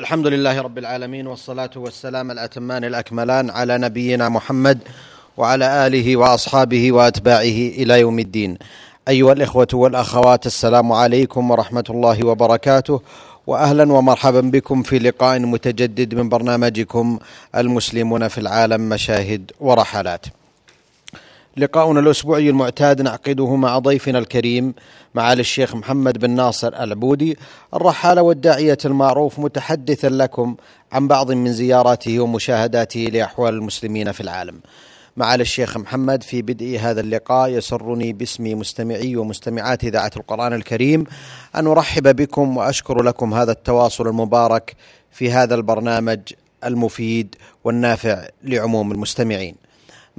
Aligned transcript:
الحمد 0.00 0.26
لله 0.26 0.60
رب 0.60 0.78
العالمين 0.78 1.26
والصلاة 1.26 1.70
والسلام 1.76 2.30
الأتمان 2.30 2.84
الأكملان 2.84 3.50
على 3.50 3.78
نبينا 3.78 4.28
محمد 4.28 4.78
وعلى 5.36 5.86
آله 5.86 6.16
وأصحابه 6.16 6.92
وأتباعه 6.92 7.60
إلى 7.80 8.00
يوم 8.00 8.18
الدين 8.18 8.58
أيها 9.08 9.32
الإخوة 9.32 9.68
والأخوات 9.74 10.46
السلام 10.46 10.92
عليكم 10.92 11.50
ورحمة 11.50 11.84
الله 11.90 12.26
وبركاته 12.26 13.00
واهلا 13.46 13.92
ومرحبا 13.92 14.40
بكم 14.40 14.82
في 14.82 14.98
لقاء 14.98 15.38
متجدد 15.38 16.14
من 16.14 16.28
برنامجكم 16.28 17.18
المسلمون 17.56 18.28
في 18.28 18.38
العالم 18.38 18.88
مشاهد 18.88 19.50
ورحلات. 19.60 20.26
لقاؤنا 21.56 22.00
الأسبوعي 22.00 22.50
المعتاد 22.50 23.02
نعقده 23.02 23.56
مع 23.56 23.78
ضيفنا 23.78 24.18
الكريم 24.18 24.74
معالي 25.14 25.40
الشيخ 25.40 25.74
محمد 25.74 26.18
بن 26.18 26.30
ناصر 26.30 26.68
العبودي 26.68 27.38
الرحالة 27.74 28.22
والداعية 28.22 28.78
المعروف 28.84 29.38
متحدثا 29.38 30.06
لكم 30.06 30.56
عن 30.92 31.08
بعض 31.08 31.32
من 31.32 31.52
زياراته 31.52 32.20
ومشاهداته 32.20 33.00
لأحوال 33.00 33.54
المسلمين 33.54 34.12
في 34.12 34.20
العالم. 34.20 34.60
معالي 35.16 35.42
الشيخ 35.42 35.76
محمد 35.76 36.22
في 36.22 36.42
بدء 36.42 36.78
هذا 36.80 37.00
اللقاء 37.00 37.50
يسرني 37.50 38.12
باسم 38.12 38.58
مستمعي 38.58 39.16
ومستمعات 39.16 39.84
إذاعة 39.84 40.10
القرآن 40.16 40.52
الكريم 40.52 41.04
أن 41.56 41.66
أرحب 41.66 42.16
بكم 42.16 42.56
وأشكر 42.56 43.02
لكم 43.02 43.34
هذا 43.34 43.52
التواصل 43.52 44.06
المبارك 44.08 44.76
في 45.10 45.32
هذا 45.32 45.54
البرنامج 45.54 46.20
المفيد 46.64 47.34
والنافع 47.64 48.28
لعموم 48.44 48.92
المستمعين. 48.92 49.69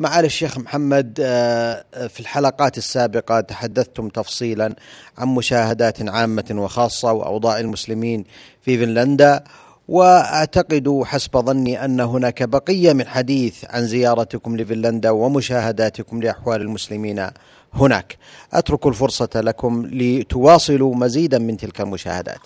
معالي 0.01 0.25
الشيخ 0.27 0.57
محمد 0.57 1.19
آه، 1.21 1.83
في 2.07 2.19
الحلقات 2.19 2.77
السابقة 2.77 3.41
تحدثتم 3.41 4.09
تفصيلا 4.09 4.75
عن 5.17 5.27
مشاهدات 5.27 6.09
عامة 6.09 6.45
وخاصة 6.51 7.11
وأوضاع 7.11 7.59
المسلمين 7.59 8.23
في 8.61 8.77
فنلندا 8.77 9.43
وأعتقد 9.87 11.01
حسب 11.05 11.37
ظني 11.37 11.85
أن 11.85 11.99
هناك 11.99 12.43
بقية 12.43 12.93
من 12.93 13.07
حديث 13.07 13.65
عن 13.69 13.87
زيارتكم 13.87 14.57
لفنلندا 14.57 15.09
ومشاهداتكم 15.09 16.21
لأحوال 16.21 16.61
المسلمين 16.61 17.27
هناك. 17.73 18.17
أترك 18.53 18.87
الفرصة 18.87 19.29
لكم 19.35 19.85
لتواصلوا 19.85 20.95
مزيدا 20.95 21.39
من 21.39 21.57
تلك 21.57 21.81
المشاهدات. 21.81 22.39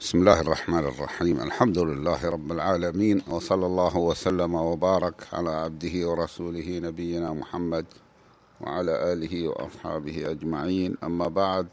بسم 0.00 0.18
الله 0.18 0.40
الرحمن 0.40 0.78
الرحيم 0.78 1.40
الحمد 1.40 1.78
لله 1.78 2.28
رب 2.30 2.52
العالمين 2.52 3.22
وصلى 3.30 3.66
الله 3.66 3.96
وسلم 3.96 4.54
وبارك 4.54 5.14
على 5.32 5.50
عبده 5.50 6.08
ورسوله 6.08 6.78
نبينا 6.78 7.32
محمد 7.32 7.86
وعلى 8.60 9.12
اله 9.12 9.48
واصحابه 9.48 10.30
اجمعين 10.30 10.96
اما 11.04 11.28
بعد 11.28 11.66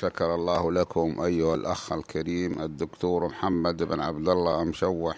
شكر 0.00 0.34
الله 0.34 0.72
لكم 0.72 1.20
أيها 1.20 1.54
الأخ 1.54 1.92
الكريم 1.92 2.62
الدكتور 2.62 3.26
محمد 3.28 3.82
بن 3.82 4.00
عبد 4.00 4.28
الله 4.28 4.64
مشوح 4.64 5.16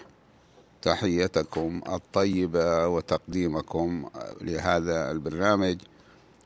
تحيتكم 0.81 1.81
الطيبة 1.89 2.87
وتقديمكم 2.87 4.05
لهذا 4.41 5.11
البرنامج 5.11 5.77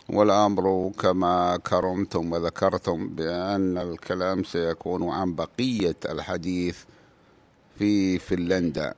والأمر 0.09 0.91
كما 0.99 1.57
كرمتم 1.57 2.31
وذكرتم 2.33 3.07
بأن 3.07 3.77
الكلام 3.77 4.43
سيكون 4.43 5.09
عن 5.09 5.35
بقية 5.35 5.95
الحديث 6.05 6.77
في 7.79 8.19
فنلندا. 8.19 8.93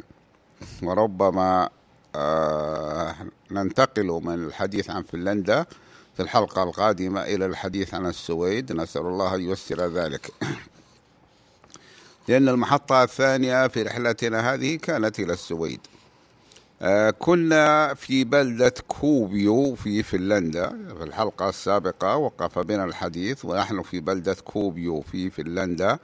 وربما 0.84 1.70
آه 2.16 3.16
ننتقل 3.52 4.08
من 4.24 4.34
الحديث 4.34 4.90
عن 4.90 5.04
فنلندا 5.04 5.66
في 6.16 6.24
الحلقة 6.24 6.64
القادمة 6.64 7.24
إلى 7.24 7.46
الحديث 7.46 7.94
عن 7.94 8.06
السويد. 8.06 8.72
نسأل 8.72 9.02
الله 9.02 9.36
أن 9.36 9.42
ييسر 9.42 9.88
ذلك. 9.88 10.32
لأن 12.28 12.50
المحطة 12.50 13.04
الثانية 13.04 13.68
في 13.68 13.82
رحلتنا 13.84 14.54
هذه 14.54 14.76
كانت 14.76 15.20
إلى 15.20 15.34
السويد. 15.34 15.80
كنا 17.20 17.94
في 17.94 18.24
بلدة 18.24 18.74
كوبيو 18.88 19.76
في 19.76 20.04
فنلندا 20.04 20.70
في 20.98 21.04
الحلقة 21.04 21.50
السابقة 21.50 22.16
وقف 22.16 22.60
بنا 22.60 22.84
الحديث 22.86 23.46
ونحن 23.46 23.82
في 23.82 24.00
بلدة 24.00 24.34
كوبيو 24.44 25.02
في 25.02 25.30
فنلندا 25.30 26.00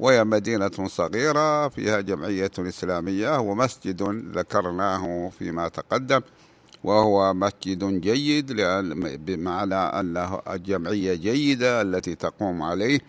وهي 0.00 0.24
مدينة 0.24 0.70
صغيرة 0.86 1.68
فيها 1.68 2.00
جمعية 2.00 2.50
إسلامية 2.58 3.40
ومسجد 3.40 4.02
ذكرناه 4.36 5.30
فيما 5.38 5.68
تقدم 5.68 6.20
وهو 6.84 7.34
مسجد 7.34 8.00
جيد 8.00 8.52
بمعنى 9.26 9.74
أنه 9.74 10.40
الجمعية 10.50 11.14
جيدة 11.14 11.82
التي 11.82 12.14
تقوم 12.14 12.62
عليه. 12.62 13.00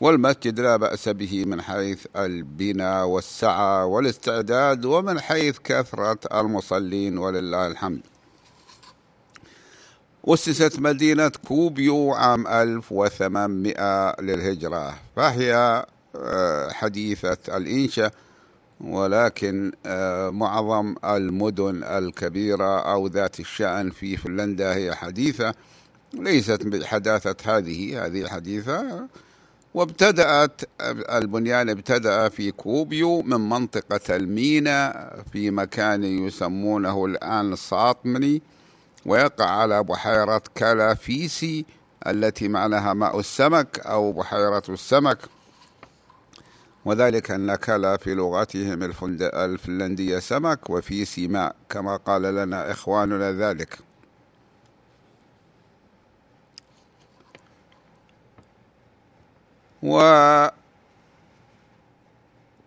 والمسجد 0.00 0.60
لا 0.60 0.76
بأس 0.76 1.08
به 1.08 1.44
من 1.44 1.62
حيث 1.62 2.06
البناء 2.16 3.06
والسعة 3.06 3.86
والاستعداد 3.86 4.84
ومن 4.84 5.20
حيث 5.20 5.58
كثرة 5.58 6.18
المصلين 6.40 7.18
ولله 7.18 7.66
الحمد. 7.66 8.00
أسست 10.28 10.78
مدينة 10.78 11.28
كوبيو 11.28 12.12
عام 12.12 12.46
1800 12.46 14.20
للهجرة 14.20 14.94
فهي 15.16 15.84
آه، 16.16 16.70
حديثة 16.70 17.56
الإنشاء 17.56 18.12
ولكن 18.80 19.72
آه، 19.86 20.30
معظم 20.30 20.94
المدن 21.04 21.82
الكبيرة 21.84 22.80
أو 22.92 23.06
ذات 23.06 23.40
الشأن 23.40 23.90
في 23.90 24.16
فنلندا 24.16 24.74
هي 24.74 24.94
حديثة 24.94 25.54
ليست 26.14 26.62
بحداثة 26.66 27.56
هذه 27.56 28.06
هذه 28.06 28.28
حديثة 28.28 29.08
وابتدأت 29.74 30.60
البنيان 31.12 31.68
ابتدأ 31.70 32.28
في 32.28 32.50
كوبيو 32.50 33.22
من 33.22 33.48
منطقة 33.48 34.16
المينا 34.16 35.10
في 35.32 35.50
مكان 35.50 36.04
يسمونه 36.04 37.04
الآن 37.04 37.56
ساطمني 37.56 38.42
ويقع 39.06 39.50
على 39.50 39.82
بحيرة 39.82 40.42
كالافيسي 40.54 41.66
التي 42.06 42.48
معناها 42.48 42.92
ماء 42.92 43.20
السمك 43.20 43.80
أو 43.80 44.12
بحيرة 44.12 44.62
السمك. 44.68 45.18
وذلك 46.84 47.30
أن 47.30 47.54
كلا 47.54 47.96
في 47.96 48.14
لغتهم 48.14 48.82
الفنلندية 49.22 50.18
سمك 50.18 50.70
وفي 50.70 51.04
سماء 51.04 51.56
كما 51.68 51.96
قال 51.96 52.22
لنا 52.22 52.70
إخواننا 52.70 53.32
ذلك. 53.32 53.78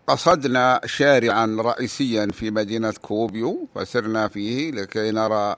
وقصدنا 0.07 0.81
شارعا 0.85 1.57
رئيسيا 1.59 2.27
في 2.31 2.51
مدينة 2.51 2.93
كوبيو 3.01 3.67
فسرنا 3.75 4.27
فيه 4.27 4.71
لكي 4.71 5.11
نرى 5.11 5.55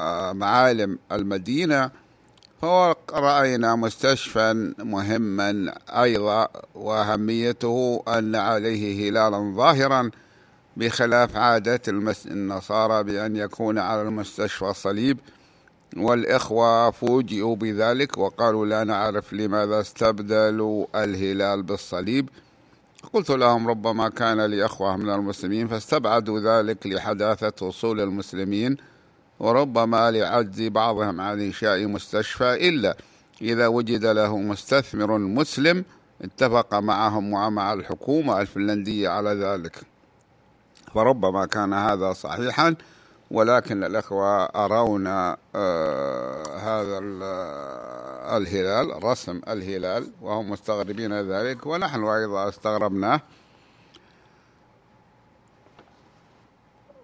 آه، 0.00 0.32
معالم 0.32 0.98
المدينة 1.12 1.90
فرأينا 2.62 3.76
مستشفى 3.76 4.72
مهما 4.78 5.74
أيضا 5.88 6.48
وأهميته 6.74 8.02
أن 8.08 8.36
عليه 8.36 9.10
هلالا 9.10 9.54
ظاهرا 9.56 10.10
بخلاف 10.76 11.36
عادة 11.36 11.80
النصارى 12.26 13.02
بأن 13.04 13.36
يكون 13.36 13.78
على 13.78 14.02
المستشفى 14.02 14.72
صليب. 14.74 15.18
والإخوة 15.96 16.90
فوجئوا 16.90 17.56
بذلك 17.56 18.18
وقالوا 18.18 18.66
لا 18.66 18.84
نعرف 18.84 19.32
لماذا 19.32 19.80
استبدلوا 19.80 20.86
الهلال 20.94 21.62
بالصليب. 21.62 22.28
قلت 23.12 23.30
لهم 23.30 23.68
ربما 23.68 24.08
كان 24.08 24.40
لأخوة 24.40 24.96
من 24.96 25.10
المسلمين 25.10 25.68
فاستبعدوا 25.68 26.40
ذلك 26.40 26.86
لحداثة 26.86 27.66
وصول 27.66 28.00
المسلمين 28.00 28.76
وربما 29.40 30.10
لعجز 30.10 30.62
بعضهم 30.62 31.20
عن 31.20 31.40
إنشاء 31.40 31.86
مستشفى 31.86 32.68
إلا 32.68 32.96
إذا 33.42 33.66
وجد 33.66 34.04
له 34.04 34.38
مستثمر 34.38 35.18
مسلم 35.18 35.84
اتفق 36.22 36.74
معهم 36.74 37.32
ومع 37.32 37.72
الحكومة 37.72 38.40
الفنلندية 38.40 39.08
على 39.08 39.30
ذلك. 39.30 39.76
فربما 40.94 41.46
كان 41.46 41.72
هذا 41.72 42.12
صحيحا 42.12 42.74
ولكن 43.30 43.84
الأخوة 43.84 44.44
أرونا 44.44 45.36
آه 45.54 46.42
هذا 46.56 46.98
الهلال 48.36 49.04
رسم 49.04 49.40
الهلال 49.48 50.06
وهم 50.22 50.50
مستغربين 50.50 51.20
ذلك 51.20 51.66
ونحن 51.66 52.04
أيضا 52.04 52.48
استغربناه 52.48 53.20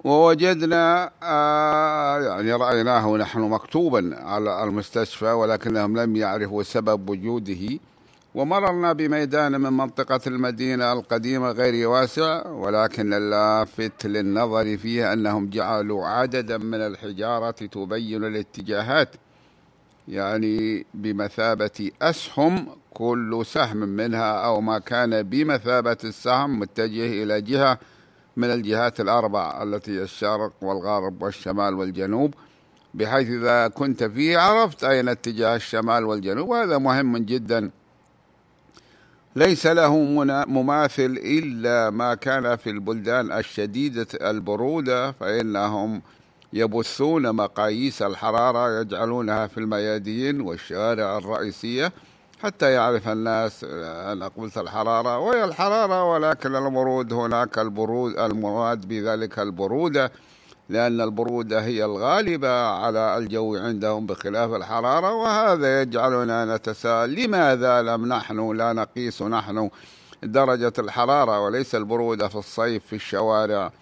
ووجدنا 0.04 1.10
آه 1.22 2.20
يعني 2.20 2.52
رأيناه 2.52 3.16
نحن 3.16 3.40
مكتوبا 3.40 4.16
على 4.22 4.64
المستشفى 4.64 5.32
ولكنهم 5.32 5.96
لم 5.96 6.16
يعرفوا 6.16 6.62
سبب 6.62 7.10
وجوده. 7.10 7.78
ومررنا 8.36 8.92
بميدان 8.92 9.60
من 9.60 9.72
منطقة 9.72 10.20
المدينة 10.26 10.92
القديمة 10.92 11.50
غير 11.50 11.88
واسع 11.88 12.48
ولكن 12.48 13.12
اللافت 13.12 14.06
للنظر 14.06 14.76
فيه 14.76 15.12
أنهم 15.12 15.50
جعلوا 15.50 16.06
عددا 16.06 16.58
من 16.58 16.80
الحجارة 16.80 17.50
تبين 17.50 18.24
الاتجاهات 18.24 19.08
يعني 20.08 20.86
بمثابة 20.94 21.90
أسهم 22.02 22.66
كل 22.94 23.42
سهم 23.46 23.76
منها 23.76 24.32
أو 24.32 24.60
ما 24.60 24.78
كان 24.78 25.22
بمثابة 25.22 25.98
السهم 26.04 26.58
متجه 26.58 27.22
إلى 27.22 27.40
جهة 27.40 27.78
من 28.36 28.52
الجهات 28.52 29.00
الأربع 29.00 29.62
التي 29.62 30.02
الشرق 30.02 30.52
والغرب 30.62 31.22
والشمال 31.22 31.74
والجنوب. 31.74 32.34
بحيث 32.94 33.28
إذا 33.28 33.68
كنت 33.68 34.04
فيه 34.04 34.38
عرفت 34.38 34.84
أين 34.84 35.08
اتجاه 35.08 35.56
الشمال 35.56 36.04
والجنوب 36.04 36.48
وهذا 36.48 36.78
مهم 36.78 37.16
جدا. 37.16 37.70
ليس 39.36 39.66
له 39.66 39.98
مماثل 40.46 41.20
إلا 41.24 41.90
ما 41.90 42.14
كان 42.14 42.56
في 42.56 42.70
البلدان 42.70 43.32
الشديدة 43.32 44.06
البرودة 44.30 45.12
فإنهم 45.12 46.02
يبثون 46.52 47.32
مقاييس 47.32 48.02
الحرارة 48.02 48.80
يجعلونها 48.80 49.46
في 49.46 49.58
الميادين 49.58 50.40
والشوارع 50.40 51.18
الرئيسية 51.18 51.92
حتى 52.42 52.72
يعرف 52.72 53.08
الناس 53.08 53.64
أنا 54.12 54.28
قلت 54.28 54.58
الحرارة. 54.58 55.18
وهي 55.18 55.44
الحرارة 55.44 56.12
ولكن 56.12 56.56
البرود 56.56 57.12
هناك 57.12 57.58
البرود 57.58 58.18
المراد 58.18 58.88
بذلك 58.88 59.38
البرودة. 59.38 60.12
لأن 60.68 61.00
البرودة 61.00 61.60
هي 61.60 61.84
الغالبة 61.84 62.66
على 62.68 63.18
الجو 63.18 63.56
عندهم 63.56 64.06
بخلاف 64.06 64.54
الحرارة 64.54 65.12
وهذا 65.12 65.82
يجعلنا 65.82 66.56
نتساءل 66.56 67.14
لماذا 67.14 67.82
لم 67.82 68.06
نحن 68.06 68.56
لا 68.56 68.72
نقيس 68.72 69.22
نحن 69.22 69.70
درجة 70.22 70.72
الحرارة 70.78 71.40
وليس 71.40 71.74
البرودة 71.74 72.28
في 72.28 72.36
الصيف 72.36 72.86
في 72.86 72.96
الشوارع. 72.96 73.72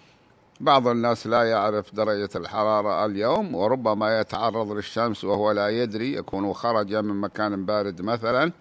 بعض 0.59 0.87
الناس 0.87 1.27
لا 1.27 1.43
يعرف 1.43 1.95
درجة 1.95 2.29
الحرارة 2.35 3.05
اليوم 3.05 3.55
وربما 3.55 4.19
يتعرض 4.19 4.71
للشمس 4.71 5.23
وهو 5.23 5.51
لا 5.51 5.69
يدري 5.69 6.13
يكون 6.13 6.53
خرج 6.53 6.95
من 6.95 7.21
مكان 7.21 7.65
بارد 7.65 8.01
مثلا. 8.01 8.51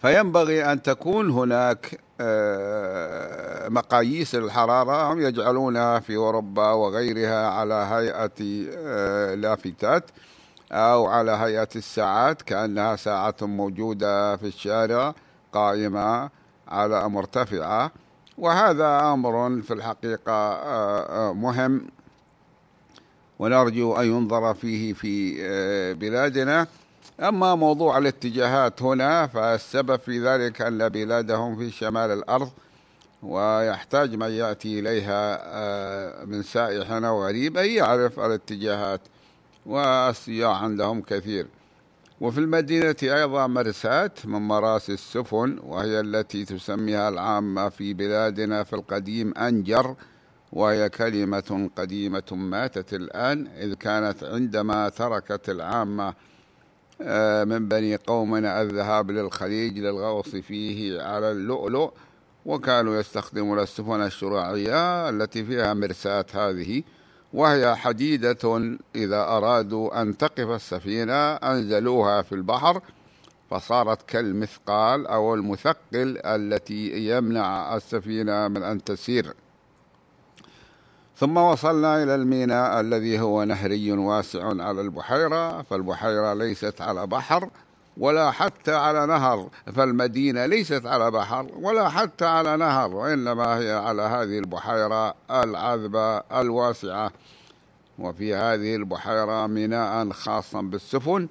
فينبغي 0.00 0.72
أن 0.72 0.82
تكون 0.82 1.30
هناك 1.30 2.00
مقاييس 3.70 4.34
الحرارة 4.34 5.12
هم 5.12 5.20
يجعلونها 5.20 6.00
في 6.00 6.16
أوروبا 6.16 6.72
وغيرها 6.72 7.46
على 7.48 7.74
هيئة 7.74 8.66
آه، 8.76 9.34
لافتات 9.34 10.10
أو 10.72 11.06
على 11.06 11.30
هيئة 11.30 11.68
الساعات 11.76 12.42
كأنها 12.42 12.96
ساعة 12.96 13.34
موجودة 13.42 14.36
في 14.36 14.46
الشارع 14.46 15.14
قائمة 15.52 16.30
على 16.68 17.08
مرتفعة. 17.08 17.90
وهذا 18.38 19.00
أمر 19.00 19.62
في 19.62 19.74
الحقيقة 19.74 20.32
آه، 20.32 21.32
مهم. 21.32 21.86
ونرجو 23.38 23.96
أن 23.96 24.06
ينظر 24.06 24.54
فيه 24.54 24.92
في 24.92 25.94
بلادنا. 25.94 26.66
أما 27.20 27.54
موضوع 27.54 27.98
الاتجاهات 27.98 28.82
هنا 28.82 29.26
فالسبب 29.26 29.96
في 29.96 30.20
ذلك 30.20 30.62
أن 30.62 30.88
بلادهم 30.88 31.56
في 31.56 31.70
شمال 31.70 32.10
الأرض 32.10 32.50
ويحتاج 33.22 34.14
من 34.14 34.30
يأتي 34.30 34.78
إليها 34.78 35.38
آه، 35.42 36.24
من 36.24 36.42
سائح 36.42 36.90
أو 36.90 37.26
غريب 37.26 37.56
أن 37.56 37.70
يعرف 37.70 38.20
الاتجاهات 38.20 39.00
والسياح 39.66 40.62
عندهم 40.62 41.02
كثير. 41.02 41.46
وفي 42.20 42.40
المدينة 42.40 42.96
أيضا 43.02 43.46
مرساة 43.46 44.10
من 44.24 44.48
مراسي 44.48 44.92
السفن 44.92 45.58
وهي 45.62 46.00
التي 46.00 46.44
تسميها 46.44 47.08
العامة 47.08 47.68
في 47.68 47.94
بلادنا 47.94 48.64
في 48.64 48.72
القديم 48.72 49.34
أنجر 49.38 49.94
وهي 50.52 50.88
كلمة 50.88 51.70
قديمة 51.76 52.22
ماتت 52.32 52.94
الآن 52.94 53.46
إذ 53.46 53.74
كانت 53.74 54.24
عندما 54.24 54.88
تركت 54.88 55.48
العامة 55.48 56.14
من 57.44 57.68
بني 57.68 57.96
قومنا 57.96 58.62
الذهاب 58.62 59.10
للخليج 59.10 59.78
للغوص 59.78 60.28
فيه 60.28 61.02
على 61.02 61.32
اللؤلؤ 61.32 61.90
وكانوا 62.46 63.00
يستخدمون 63.00 63.58
السفن 63.58 64.02
الشراعية 64.02 65.08
التي 65.08 65.44
فيها 65.44 65.74
مرساة 65.74 66.26
هذه 66.32 66.82
وهي 67.32 67.76
حديدة 67.76 68.76
إذا 68.96 69.20
أرادوا 69.20 70.02
أن 70.02 70.16
تقف 70.16 70.48
السفينة 70.48 71.32
أنزلوها 71.34 72.22
في 72.22 72.34
البحر 72.34 72.80
فصارت 73.50 74.02
كالمثقال 74.08 75.06
أو 75.06 75.34
المثقل 75.34 76.18
التي 76.24 77.08
يمنع 77.10 77.76
السفينة 77.76 78.48
من 78.48 78.62
أن 78.62 78.84
تسير. 78.84 79.34
ثم 81.18 81.36
وصلنا 81.36 82.02
إلى 82.02 82.14
الميناء 82.14 82.80
الذي 82.80 83.20
هو 83.20 83.44
نهري 83.44 83.92
واسع 83.92 84.44
على 84.44 84.80
البحيرة 84.80 85.62
فالبحيرة 85.62 86.34
ليست 86.34 86.80
على 86.80 87.06
بحر 87.06 87.48
ولا 87.96 88.30
حتى 88.30 88.74
على 88.74 89.06
نهر 89.06 89.48
فالمدينة 89.76 90.46
ليست 90.46 90.86
على 90.86 91.10
بحر 91.10 91.46
ولا 91.54 91.88
حتى 91.88 92.24
على 92.24 92.56
نهر 92.56 92.94
وإنما 92.94 93.58
هي 93.58 93.72
على 93.72 94.02
هذه 94.02 94.38
البحيرة 94.38 95.14
العذبة 95.30 96.18
الواسعة. 96.18 97.12
وفي 97.98 98.34
هذه 98.34 98.76
البحيرة 98.76 99.46
ميناء 99.46 100.10
خاصا 100.10 100.60
بالسفن 100.60 101.28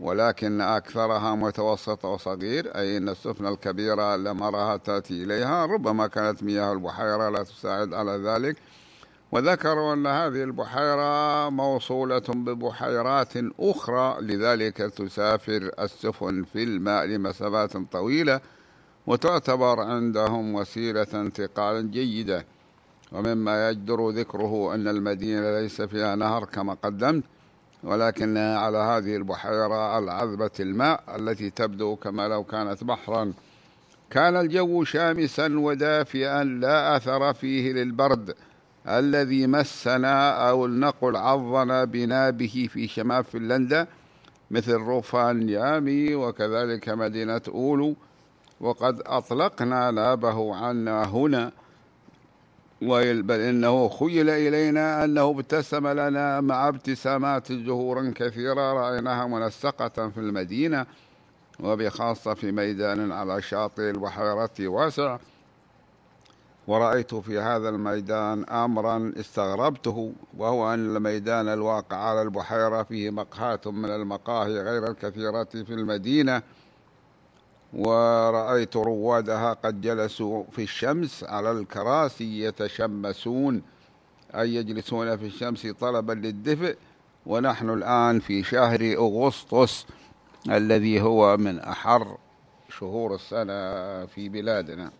ولكن 0.00 0.60
أكثرها 0.60 1.34
متوسطة 1.34 2.08
وصغير 2.08 2.76
أي 2.76 2.96
أن 2.96 3.08
السفن 3.08 3.46
الكبيرة 3.46 4.16
لم 4.16 4.42
أراها 4.42 4.76
تأتي 4.76 5.22
إليها 5.22 5.66
ربما 5.66 6.06
كانت 6.06 6.42
مياه 6.42 6.72
البحيرة 6.72 7.28
لا 7.28 7.42
تساعد 7.42 7.94
على 7.94 8.12
ذلك. 8.12 8.56
وذكروا 9.32 9.94
أن 9.94 10.06
هذه 10.06 10.42
البحيرة 10.42 11.48
موصولة 11.48 12.22
ببحيرات 12.28 13.32
أخرى 13.60 14.16
لذلك 14.20 14.76
تسافر 14.76 15.70
السفن 15.80 16.44
في 16.44 16.62
الماء 16.62 17.04
لمسافات 17.04 17.76
طويلة 17.76 18.40
وتعتبر 19.06 19.80
عندهم 19.80 20.54
وسيلة 20.54 21.06
انتقال 21.14 21.90
جيدة. 21.90 22.46
ومما 23.12 23.70
يجدر 23.70 24.10
ذكره 24.10 24.74
أن 24.74 24.88
المدينة 24.88 25.60
ليس 25.60 25.82
فيها 25.82 26.14
نهر 26.14 26.44
كما 26.44 26.74
قدمت 26.74 27.24
ولكنها 27.82 28.58
على 28.58 28.78
هذه 28.78 29.16
البحيرة 29.16 29.98
العذبة 29.98 30.50
الماء 30.60 31.02
التي 31.16 31.50
تبدو 31.50 31.96
كما 31.96 32.28
لو 32.28 32.44
كانت 32.44 32.84
بحرا. 32.84 33.32
كان 34.10 34.36
الجو 34.36 34.84
شامسا 34.84 35.58
ودافئا 35.58 36.44
لا 36.44 36.96
أثر 36.96 37.32
فيه 37.32 37.72
للبرد. 37.72 38.34
الذي 38.88 39.46
مسنا 39.46 40.48
أو 40.48 40.66
لنقل 40.66 41.16
عضنا 41.16 41.84
بنابه 41.84 42.68
في 42.72 42.88
شمال 42.88 43.24
فنلندا 43.24 43.86
مثل 44.50 44.72
روفان 44.72 45.48
يامي 45.48 46.14
وكذلك 46.14 46.88
مدينة 46.88 47.40
أولو. 47.48 47.94
وقد 48.60 49.02
أطلقنا 49.06 49.90
نابه 49.90 50.54
عنا 50.56 51.04
هنا. 51.04 51.52
بل 52.82 53.40
إنه 53.40 53.88
خيل 53.88 54.30
إلينا 54.30 55.04
أنه 55.04 55.30
ابتسم 55.30 55.88
لنا 55.88 56.40
مع 56.40 56.68
ابتسامات 56.68 57.52
زهورا 57.52 58.12
كثيرة 58.16 58.72
رأيناها 58.72 59.26
منسقة 59.26 60.08
في 60.08 60.18
المدينة. 60.18 60.86
وبخاصة 61.60 62.34
في 62.34 62.52
ميدان 62.52 63.12
على 63.12 63.42
شاطئ 63.42 63.90
البحيرة 63.90 64.68
واسع. 64.68 65.18
ورأيت 66.66 67.14
في 67.14 67.38
هذا 67.38 67.68
الميدان 67.68 68.44
أمرا 68.44 69.12
استغربته 69.16 70.12
وهو 70.36 70.74
أن 70.74 70.96
الميدان 70.96 71.48
الواقع 71.48 71.96
على 71.96 72.22
البحيرة 72.22 72.82
فيه 72.82 73.10
مقهاة 73.10 73.60
من 73.66 73.90
المقاهي 73.90 74.60
غير 74.60 74.90
الكثيرة 74.90 75.44
في 75.44 75.70
المدينة. 75.74 76.42
ورأيت 77.72 78.76
روادها 78.76 79.52
قد 79.52 79.80
جلسوا 79.80 80.44
في 80.52 80.62
الشمس 80.62 81.24
على 81.24 81.50
الكراسي 81.50 82.40
يتشمسون 82.42 83.62
أي 84.34 84.54
يجلسون 84.54 85.16
في 85.16 85.26
الشمس 85.26 85.66
طلبا 85.66 86.12
للدفء. 86.12 86.76
ونحن 87.26 87.70
الآن 87.70 88.20
في 88.20 88.42
شهر 88.42 88.94
أغسطس 88.98 89.86
الذي 90.50 91.00
هو 91.00 91.36
من 91.36 91.58
أحر 91.58 92.16
شهور 92.68 93.14
السنة 93.14 94.06
في 94.06 94.28
بلادنا. 94.28 94.90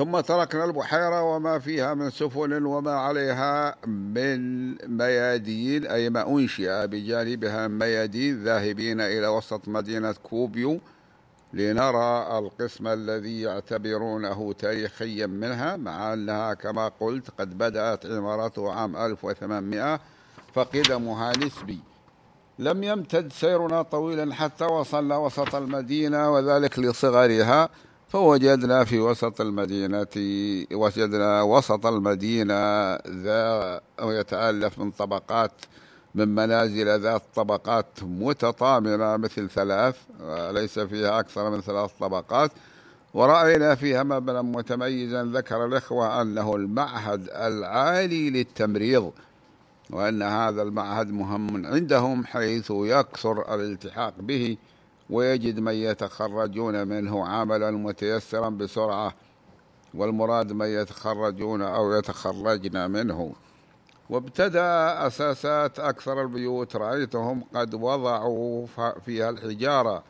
ثم 0.00 0.20
تركنا 0.20 0.64
البحيرة 0.64 1.22
وما 1.22 1.58
فيها 1.58 1.94
من 1.94 2.10
سفن 2.10 2.64
وما 2.64 2.92
عليها 2.92 3.76
من 3.86 4.70
ميادين 4.96 5.86
أي 5.86 6.10
ما 6.10 6.28
أنشئ 6.28 6.86
بجانبها 6.86 7.68
ميادين 7.68 8.44
ذاهبين 8.44 9.00
إلى 9.00 9.26
وسط 9.26 9.68
مدينة 9.68 10.12
كوبيو 10.12 10.80
لنرى 11.52 12.38
القسم 12.38 12.86
الذي 12.86 13.40
يعتبرونه 13.40 14.52
تاريخيا 14.52 15.26
منها 15.26 15.76
مع 15.76 16.12
أنها 16.12 16.54
كما 16.54 16.88
قلت 17.00 17.30
قد 17.38 17.58
بدأت 17.58 18.06
عمارته 18.06 18.72
عام 18.72 18.96
1800 18.96 20.00
فقدمها 20.54 21.32
نسبي. 21.36 21.78
لم 22.58 22.82
يمتد 22.82 23.32
سيرنا 23.32 23.82
طويلا 23.82 24.34
حتى 24.34 24.64
وصلنا 24.64 25.16
وسط 25.16 25.54
المدينة 25.54 26.32
وذلك 26.32 26.78
لصغرها. 26.78 27.68
فوجدنا 28.10 28.84
في 28.84 29.00
وسط 29.00 29.40
المدينة 29.40 30.06
وجدنا 30.72 31.42
وسط 31.42 31.86
المدينة 31.86 32.94
ذا 32.96 33.80
يتألف 34.02 34.78
من 34.78 34.90
طبقات 34.90 35.52
من 36.14 36.28
منازل 36.28 37.00
ذات 37.00 37.22
طبقات 37.34 37.86
متطامنة 38.02 39.16
مثل 39.16 39.50
ثلاث 39.50 39.96
ليس 40.50 40.78
فيها 40.78 41.20
أكثر 41.20 41.50
من 41.50 41.60
ثلاث 41.60 41.90
طبقات. 42.00 42.50
ورأينا 43.14 43.74
فيها 43.74 44.02
مبنى 44.02 44.42
متميزا 44.42 45.24
ذكر 45.24 45.64
الإخوة 45.64 46.22
أنه 46.22 46.56
المعهد 46.56 47.28
العالي 47.30 48.30
للتمريض 48.30 49.12
وأن 49.90 50.22
هذا 50.22 50.62
المعهد 50.62 51.10
مهم 51.10 51.66
عندهم 51.66 52.24
حيث 52.24 52.70
يكثر 52.70 53.54
الالتحاق 53.54 54.14
به. 54.18 54.56
ويجد 55.10 55.60
من 55.60 55.72
يتخرجون 55.72 56.88
منه 56.88 57.26
عملا 57.26 57.70
متيسرا 57.70 58.48
بسرعة 58.48 59.14
والمراد 59.94 60.52
من 60.52 60.66
يتخرجون 60.66 61.62
أو 61.62 61.92
يتخرجن 61.92 62.90
منه. 62.90 63.32
وابتدأ 64.10 65.06
أساسات 65.06 65.80
أكثر 65.80 66.22
البيوت 66.22 66.76
رأيتهم 66.76 67.44
قد 67.54 67.74
وضعوا 67.74 68.66
فيها 69.06 69.30
الحجارة. 69.30 70.02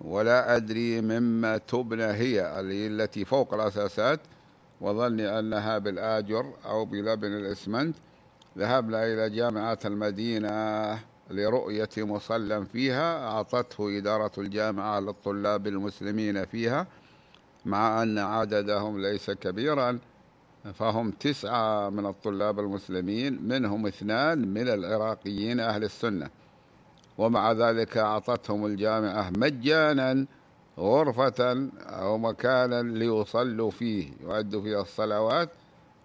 ولا 0.00 0.56
أدري 0.56 1.00
مما 1.00 1.56
تبنى 1.56 2.04
هي 2.04 2.60
التي 2.60 3.24
فوق 3.24 3.54
الأساسات. 3.54 4.20
وظني 4.80 5.38
أنها 5.38 5.78
بالآجر 5.78 6.52
أو 6.66 6.84
بلبن 6.84 7.32
الإسمنت. 7.32 7.96
ذهبنا 8.58 9.06
إلى 9.06 9.30
جامعة 9.30 9.78
المدينة 9.84 10.98
لرؤية 11.30 11.88
مصلى 11.98 12.64
فيها 12.64 13.28
أعطته 13.28 13.98
إدارة 13.98 14.32
الجامعة 14.38 15.00
للطلاب 15.00 15.66
المسلمين 15.66 16.44
فيها 16.44 16.86
مع 17.66 18.02
أن 18.02 18.18
عددهم 18.18 19.02
ليس 19.02 19.30
كبيرا 19.30 19.98
فهم 20.74 21.10
تسعة 21.10 21.90
من 21.90 22.06
الطلاب 22.06 22.60
المسلمين 22.60 23.42
منهم 23.42 23.86
اثنان 23.86 24.54
من 24.54 24.68
العراقيين 24.68 25.60
أهل 25.60 25.84
السنة. 25.84 26.30
ومع 27.18 27.52
ذلك 27.52 27.96
أعطتهم 27.96 28.66
الجامعة 28.66 29.30
مجانا 29.30 30.26
غرفة 30.78 31.70
أو 31.80 32.18
مكانا 32.18 32.82
ليصلوا 32.82 33.70
فيه 33.70 34.10
يؤدوا 34.20 34.62
فيه 34.62 34.80
الصلوات. 34.80 35.48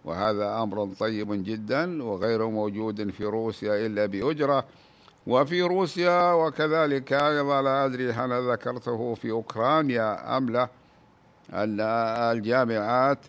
وهذا 0.05 0.63
أمر 0.63 0.93
طيب 0.99 1.43
جدا 1.43 2.03
وغير 2.03 2.47
موجود 2.47 3.09
في 3.09 3.25
روسيا 3.25 3.85
إلا 3.85 4.05
بأجرة. 4.05 4.65
وفي 5.27 5.61
روسيا 5.61 6.31
وكذلك 6.33 7.13
أيضا 7.13 7.61
لا 7.61 7.85
أدري 7.85 8.11
هل 8.11 8.51
ذكرته 8.51 9.13
في 9.15 9.31
أوكرانيا 9.31 10.37
أم 10.37 10.49
لا 10.49 10.69
أن 11.53 11.79
الجامعات 12.31 13.19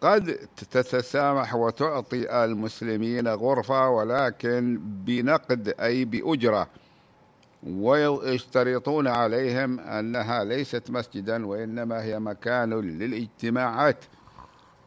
قد 0.00 0.38
تتسامح 0.70 1.54
وتعطي 1.54 2.44
المسلمين 2.44 3.28
غرفة 3.28 3.88
ولكن 3.88 4.80
بنقد 4.82 5.74
أي 5.80 6.04
بأجرة. 6.04 6.68
ويشترطون 7.66 9.08
عليهم 9.08 9.80
أنها 9.80 10.44
ليست 10.44 10.90
مسجدا 10.90 11.46
وإنما 11.46 12.02
هي 12.02 12.18
مكان 12.18 12.80
للاجتماعات. 12.80 14.04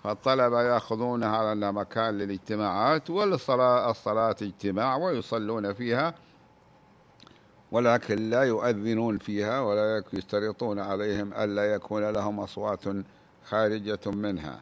فالطلبة 0.04 0.62
يأخذونها 0.62 1.38
على 1.38 1.52
أنها 1.52 1.72
مكان 1.72 2.18
للاجتماعات 2.18 3.10
والصلاة 3.10 3.92
الصلاة 3.92 4.36
اجتماع 4.42 4.96
ويصلون 4.96 5.74
فيها. 5.74 6.14
ولكن 7.72 8.30
لا 8.30 8.44
يؤذنون 8.44 9.18
فيها 9.18 9.60
ولا 9.62 10.04
يشترطون 10.14 10.80
عليهم 10.80 11.34
ألا 11.34 11.74
يكون 11.74 12.10
لهم 12.10 12.40
أصوات 12.40 12.84
خارجة 13.46 14.00
منها. 14.06 14.62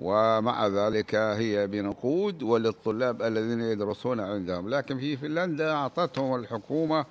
ومع 0.00 0.66
ذلك 0.66 1.14
هي 1.14 1.66
بنقود 1.66 2.42
وللطلاب 2.42 3.22
الذين 3.22 3.60
يدرسون 3.60 4.20
عندهم. 4.20 4.68
لكن 4.68 4.98
في 4.98 5.16
فنلندا 5.16 5.72
أعطتهم 5.72 6.34
الحكومة 6.34 7.04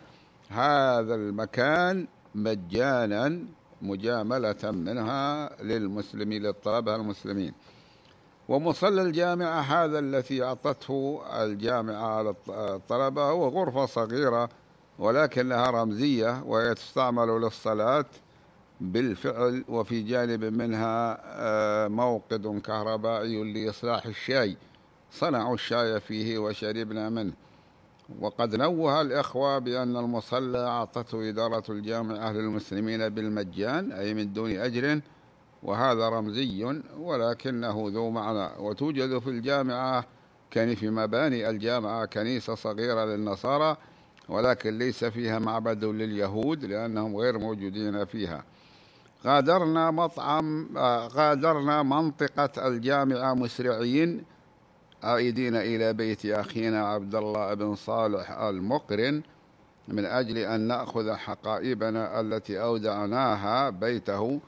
هذا 0.49 1.15
المكان 1.15 2.07
مجانا 2.35 3.39
مجاملة 3.81 4.71
منها 4.71 5.49
للمسلمين 5.63 6.43
للطلبة 6.43 6.95
المسلمين. 6.95 7.53
ومصلى 8.49 9.01
الجامعة 9.01 9.61
هذا 9.61 9.99
الذي 9.99 10.43
أعطته 10.43 11.21
الجامعة 11.43 12.21
للطلبة 12.21 13.21
هو 13.21 13.47
غرفة 13.47 13.85
صغيرة 13.85 14.49
ولكنها 14.99 15.69
رمزية 15.69 16.43
وهي 16.43 16.73
تستعمل 16.73 17.27
للصلاة 17.27 18.05
بالفعل 18.81 19.63
وفي 19.69 20.01
جانب 20.01 20.43
منها 20.43 21.17
آه، 21.23 21.87
موقد 21.87 22.61
كهربائي 22.65 23.53
لإصلاح 23.53 24.05
الشاي. 24.05 24.57
صنعوا 25.11 25.53
الشاي 25.53 25.99
فيه 25.99 26.37
وشربنا 26.37 27.09
منه. 27.09 27.33
وقد 28.19 28.55
نوه 28.55 29.01
الإخوة 29.01 29.59
بأن 29.59 29.97
المصلى 29.97 30.59
أعطته 30.59 31.29
إدارة 31.29 31.63
الجامعة 31.69 32.31
للمسلمين 32.31 33.09
بالمجان 33.09 33.91
أي 33.91 34.13
من 34.13 34.33
دون 34.33 34.51
أجر 34.51 35.01
وهذا 35.63 36.09
رمزي 36.09 36.81
ولكنه 36.99 37.89
ذو 37.93 38.09
معنى. 38.09 38.49
وتوجد 38.59 39.19
في 39.19 39.29
الجامعة 39.29 40.05
كان 40.51 40.75
في 40.75 40.89
مباني 40.89 41.49
الجامعة 41.49 42.05
كنيسة 42.05 42.55
صغيرة 42.55 43.05
للنصارى 43.05 43.77
ولكن 44.29 44.77
ليس 44.77 45.05
فيها 45.05 45.39
معبد 45.39 45.85
لليهود 45.85 46.65
لأنهم 46.65 47.15
غير 47.17 47.37
موجودين 47.37 48.05
فيها. 48.05 48.43
غادرنا 49.25 49.91
مطعم 49.91 50.77
غادرنا 51.07 51.83
منطقة 51.83 52.67
الجامعة 52.67 53.33
مسرعين 53.33 54.23
عائدين 55.03 55.55
إلى 55.55 55.93
بيت 55.93 56.25
أخينا 56.25 56.87
عبد 56.87 57.15
الله 57.15 57.53
بن 57.53 57.75
صالح 57.75 58.31
المقرن 58.31 59.21
من 59.87 60.05
أجل 60.05 60.37
أن 60.37 60.59
نأخذ 60.61 61.13
حقائبنا 61.13 62.19
التي 62.19 62.61
أودعناها 62.61 63.69
بيته 63.69 64.39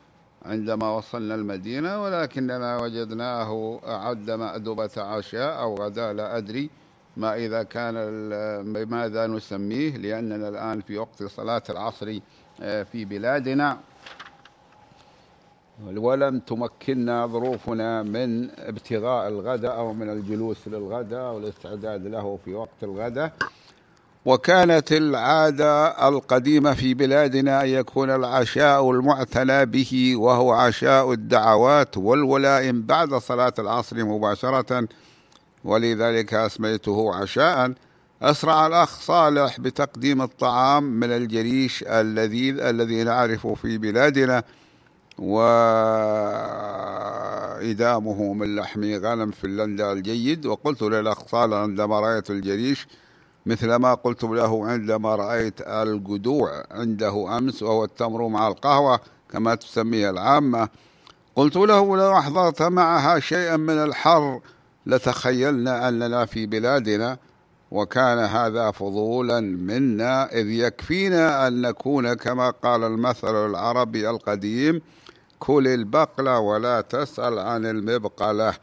عندما 0.46 0.98
وصلنا 0.98 1.36
المدينة 1.36 2.04
ولكننا 2.04 2.78
وجدناه 2.82 3.80
أعد 3.88 4.32
مأدبة 4.32 4.90
عشاء 4.98 5.62
أو 5.62 5.76
غداء 5.76 6.14
لا 6.14 6.38
أدري. 6.38 6.70
ما 7.20 7.36
إذا 7.36 7.64
كان 7.64 7.96
بماذا 8.74 9.28
نسميه؟ 9.28 9.98
لأننا 9.98 10.50
الآن 10.50 10.82
في 10.82 10.98
وقت 10.98 11.24
صلاة 11.24 11.64
العصر 11.70 12.20
آه، 12.62 12.84
في 12.84 13.06
بلادنا. 13.06 13.78
ولم 15.96 16.40
تمكننا 16.40 17.28
ظروفنا 17.28 18.04
من 18.04 18.50
ابتغاء 18.60 19.28
الغداء 19.28 19.78
أو 19.78 19.94
من 19.94 20.10
الجلوس 20.10 20.68
للغداء 20.68 21.34
والاستعداد 21.34 22.08
له 22.08 22.40
في 22.46 22.54
وقت 22.54 22.84
الغداء. 22.84 23.34
وكانت 24.26 24.92
العادة 24.92 25.88
القديمة 26.10 26.74
في 26.74 26.94
بلادنا 26.94 27.64
أن 27.64 27.68
يكون 27.70 28.10
العشاء 28.10 28.92
المعتنى 28.92 29.66
به 29.66 30.14
وهو 30.16 30.52
عشاء 30.52 31.12
الدعوات 31.14 31.98
والولائم 31.98 32.82
بعد 32.82 33.14
صلاة 33.14 33.54
العصر 33.60 34.06
مباشرة. 34.06 34.88
ولذلك 35.64 36.34
أسميته 36.34 37.16
عشاء. 37.16 37.74
أسرع 38.22 38.68
الأخ 38.68 39.00
صالح 39.00 39.60
بتقديم 39.60 40.22
الطعام 40.22 40.84
من 40.84 41.12
الجريش 41.12 41.84
اللذيذ 41.84 42.60
الذي 42.60 43.04
نعرفه 43.04 43.54
في 43.54 43.78
بلادنا 43.78 44.44
وإدامه 45.20 45.94
من 48.34 48.56
لحم 48.56 48.84
غنم 48.84 49.32
فنلندا 49.32 49.92
الجيد. 49.92 50.46
وقلت 50.46 50.82
للأخ 50.82 51.28
صالح 51.28 51.58
عندما 51.58 52.00
رأيت 52.00 52.30
الجريش 52.30 52.88
مثل 53.46 53.76
ما 53.76 53.94
قلت 53.94 54.24
له 54.24 54.68
عندما 54.68 55.16
رأيت 55.16 55.62
الجدوع 55.62 56.64
عنده 56.72 57.38
أمس 57.38 57.64
وهو 57.64 57.84
التمر 57.84 58.28
مع 58.28 58.48
القهوة 58.48 59.00
كما 59.32 59.56
تسميها 59.56 60.10
العامة. 60.10 60.70
قلت 61.36 61.56
له 61.56 61.98
لو 61.98 62.18
أحضرت 62.18 62.62
معها 62.62 63.20
شيئا 63.20 63.58
من 63.58 63.84
الحر 63.84 64.40
لتخيلنا 64.90 65.90
أننا 65.90 66.26
في 66.26 66.46
بلادنا 66.46 67.18
وكان 67.72 68.18
هذا 68.18 68.72
فضولا 68.72 69.40
منا 69.40 70.32
إذ 70.34 70.48
يكفينا 70.48 71.48
أن 71.48 71.62
نكون 71.62 72.14
كما 72.14 72.50
قال 72.50 72.84
المثل 72.84 73.46
العربي 73.50 74.10
القديم 74.10 74.82
كل 75.40 75.68
البقل 75.68 76.30
ولا 76.30 76.82
تسأل 76.82 77.40
عن 77.40 77.66
المبقلة. 77.66 78.54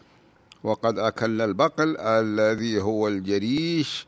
وقد 0.64 0.98
أكلنا 0.98 1.44
البقل 1.44 1.96
الذي 1.98 2.82
هو 2.82 3.08
الجريش 3.08 4.06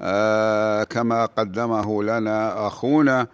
آه 0.00 0.84
كما 0.84 1.26
قدمه 1.26 2.02
لنا 2.02 2.66
أخونا. 2.66 3.26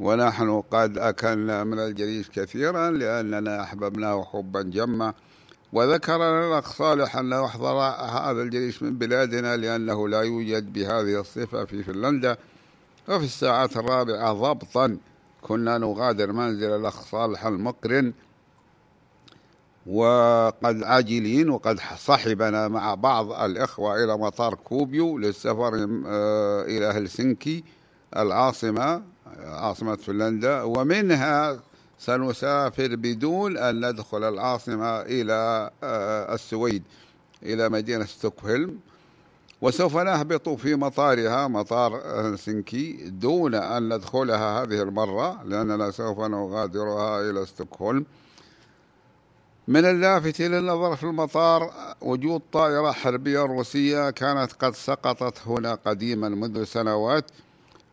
ونحن 0.00 0.62
قد 0.70 0.98
أكلنا 0.98 1.64
من 1.64 1.78
الجريش 1.78 2.30
كثيرا 2.30 2.90
لأننا 2.90 3.62
أحببناه 3.62 4.24
حبا 4.24 4.62
جما. 4.62 5.14
وذكر 5.72 6.16
لنا 6.16 6.60
صالح 6.60 7.16
أنه 7.16 7.44
أحضر 7.44 7.78
هذا 8.30 8.42
الجيش 8.42 8.82
من 8.82 8.98
بلادنا 8.98 9.56
لأنه 9.56 10.08
لا 10.08 10.22
يوجد 10.22 10.72
بهذه 10.72 11.20
الصفة 11.20 11.64
في 11.64 11.82
فنلندا 11.82 12.36
وفي 13.08 13.24
الساعات 13.24 13.76
الرابعة 13.76 14.32
ضبطا. 14.32 14.98
كنا 15.42 15.78
نغادر 15.78 16.32
منزل 16.32 16.70
الأخ 16.76 17.00
صالح 17.00 17.46
المقرن 17.46 18.12
وقد 19.86 20.82
عاجلين 20.82 21.50
وقد 21.50 21.80
صحبنا 21.98 22.68
مع 22.68 22.94
بعض 22.94 23.32
الإخوة 23.32 24.04
إلى 24.04 24.16
مطار 24.18 24.54
كوبيو 24.54 25.18
للسفر 25.18 25.88
آه، 26.06 26.62
إلى 26.62 26.86
هلسنكي 26.86 27.64
العاصمة 28.16 29.02
عاصمة 29.38 29.96
فنلندا. 29.96 30.62
ومنها 30.62 31.60
سنسافر 32.00 32.96
بدون 32.96 33.56
أن 33.56 33.90
ندخل 33.90 34.24
العاصمة 34.24 35.00
إلى 35.00 35.70
آه، 35.82 36.34
السويد 36.34 36.82
إلى 37.42 37.68
مدينة 37.68 38.04
ستوكهولم. 38.04 38.78
وسوف 39.62 39.96
نهبط 39.96 40.48
في 40.48 40.74
مطارها 40.74 41.48
مطار 41.48 42.02
هلسنكي 42.20 43.10
دون 43.10 43.54
أن 43.54 43.94
ندخلها 43.94 44.62
هذه 44.62 44.82
المرة 44.82 45.42
لأننا 45.44 45.90
سوف 45.90 46.18
نغادرها 46.18 47.30
إلى 47.30 47.46
ستوكهولم. 47.46 48.06
من 49.68 49.84
اللافت 49.84 50.40
للنظر 50.40 50.96
في 50.96 51.04
المطار 51.04 51.70
وجود 52.00 52.42
طائرة 52.52 52.90
حربية 52.92 53.40
روسية 53.40 54.10
كانت 54.10 54.52
قد 54.52 54.74
سقطت 54.74 55.38
هنا 55.46 55.74
قديما 55.74 56.28
منذ 56.28 56.64
سنوات. 56.64 57.30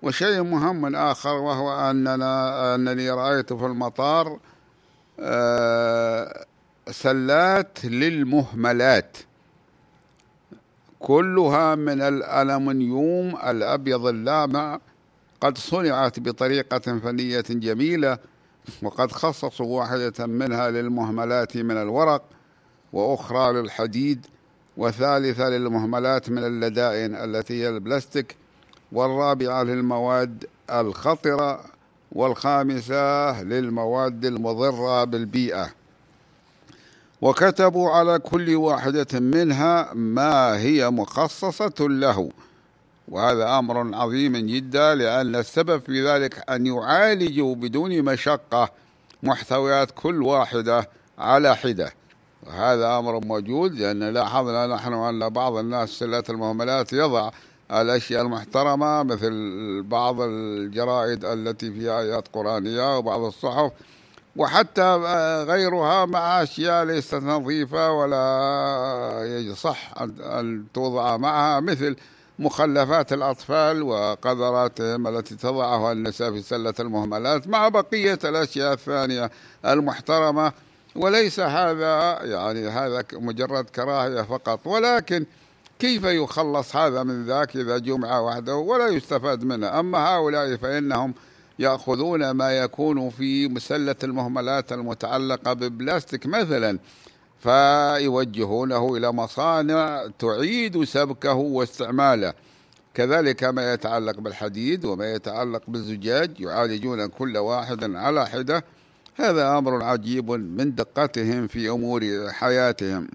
وشيء 0.01 0.43
مهم 0.43 0.95
آخر 0.95 1.33
وهو 1.33 1.89
أننا 1.89 2.75
أنني 2.75 3.09
رأيت 3.09 3.53
في 3.53 3.65
المطار 3.65 4.39
آه، 5.19 6.45
سلات 6.91 7.85
للمهملات. 7.85 9.17
كلها 10.99 11.75
من 11.75 12.01
الألمنيوم 12.01 13.35
الأبيض 13.47 14.05
اللامع 14.05 14.79
قد 15.41 15.57
صنعت 15.57 16.19
بطريقة 16.19 16.79
فنية 16.79 17.43
جميلة 17.49 18.17
وقد 18.83 19.11
خصصوا 19.11 19.79
واحدة 19.79 20.25
منها 20.25 20.69
للمهملات 20.69 21.57
من 21.57 21.77
الورق 21.77 22.23
وأخرى 22.93 23.53
للحديد 23.53 24.25
وثالثة 24.77 25.49
للمهملات 25.49 26.29
من 26.29 26.43
اللدائن 26.43 27.15
التي 27.15 27.63
هي 27.63 27.69
البلاستيك. 27.69 28.35
والرابعة 28.91 29.63
للمواد 29.63 30.45
الخطرة 30.71 31.61
والخامسة 32.11 33.43
للمواد 33.43 34.25
المضرة 34.25 35.03
بالبيئة. 35.03 35.69
وكتبوا 37.21 37.89
على 37.89 38.19
كل 38.19 38.55
واحدة 38.55 39.19
منها 39.19 39.93
ما 39.93 40.57
هي 40.57 40.89
مخصصة 40.89 41.73
له. 41.79 42.29
وهذا 43.07 43.59
أمر 43.59 43.95
عظيم 43.95 44.37
جدا 44.37 44.95
لأن 44.95 45.35
السبب 45.35 45.81
في 45.81 46.07
ذلك 46.07 46.49
أن 46.49 46.65
يعالجوا 46.65 47.55
بدون 47.55 48.01
مشقة 48.01 48.69
محتويات 49.23 49.91
كل 49.95 50.23
واحدة 50.23 50.89
على 51.19 51.55
حدة. 51.55 51.93
وهذا 52.47 52.97
أمر 52.99 53.25
موجود 53.25 53.79
لأن 53.79 54.03
لاحظنا 54.03 54.67
نحن 54.67 54.93
أن 54.93 55.29
بعض 55.29 55.55
الناس 55.55 55.89
سلة 55.89 56.23
المهملات 56.29 56.93
يضع 56.93 57.31
الأشياء 57.71 58.21
المحترمة 58.21 59.03
مثل 59.03 59.31
بعض 59.83 60.21
الجرائد 60.21 61.25
التي 61.25 61.71
فيها 61.71 61.99
آيات 61.99 62.27
قرآنية 62.33 62.97
وبعض 62.97 63.21
الصحف 63.21 63.71
وحتى 64.35 64.95
غيرها 65.47 66.05
مع 66.05 66.43
أشياء 66.43 66.85
ليست 66.85 67.15
نظيفة 67.15 67.91
ولا 67.91 69.23
يصح 69.23 69.93
أن 70.21 70.65
توضع 70.73 71.17
معها 71.17 71.59
مثل 71.59 71.95
مخلفات 72.39 73.13
الأطفال 73.13 73.83
وقذراتهم 73.83 75.07
التي 75.07 75.35
تضعها 75.35 75.91
النساء 75.91 76.31
في 76.31 76.41
سلة 76.41 76.73
المهملات 76.79 77.47
مع 77.47 77.69
بقية 77.69 78.19
الأشياء 78.23 78.73
الثانية 78.73 79.31
المحترمة. 79.65 80.51
وليس 80.95 81.39
هذا 81.39 82.19
يعني 82.23 82.67
هذا 82.67 83.03
مجرد 83.13 83.65
كراهية 83.69 84.21
فقط 84.21 84.67
ولكن 84.67 85.25
كيف 85.79 86.03
يخلص 86.03 86.75
هذا 86.75 87.03
من 87.03 87.25
ذاك 87.25 87.55
إذا 87.55 87.77
جمع 87.77 88.19
وحده 88.19 88.55
ولا 88.55 88.87
يستفاد 88.87 89.43
منه؟ 89.43 89.79
أما 89.79 89.97
هؤلاء 89.97 90.55
فإنهم 90.55 91.13
يأخذون 91.59 92.31
ما 92.31 92.57
يكون 92.57 93.09
في 93.09 93.47
مسلة 93.47 93.95
المهملات 94.03 94.73
المتعلقة 94.73 95.53
ببلاستيك 95.53 96.25
مثلا 96.25 96.79
فيوجهونه 97.39 98.95
إلى 98.97 99.11
مصانع 99.11 100.07
تعيد 100.19 100.83
سبكه 100.83 101.33
واستعماله. 101.33 102.33
كذلك 102.93 103.43
ما 103.43 103.73
يتعلق 103.73 104.19
بالحديد 104.19 104.85
وما 104.85 105.13
يتعلق 105.13 105.61
بالزجاج 105.67 106.39
يعالجون 106.39 107.07
كل 107.07 107.37
واحد 107.37 107.95
على 107.95 108.27
حدة. 108.27 108.63
هذا 109.15 109.57
أمر 109.57 109.83
عجيب 109.83 110.31
من 110.31 110.75
دقتهم 110.75 111.47
في 111.47 111.69
أمور 111.69 112.29
حياتهم. 112.29 113.07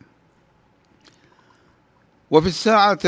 وفي 2.33 2.47
الساعة 2.49 2.99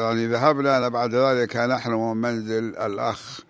يعني 0.00 0.26
ذهبنا 0.26 0.88
بعد 0.88 1.14
ذلك 1.14 1.56
نحن 1.56 1.90
من 1.92 2.16
منزل 2.16 2.76
الأخ 2.76 3.40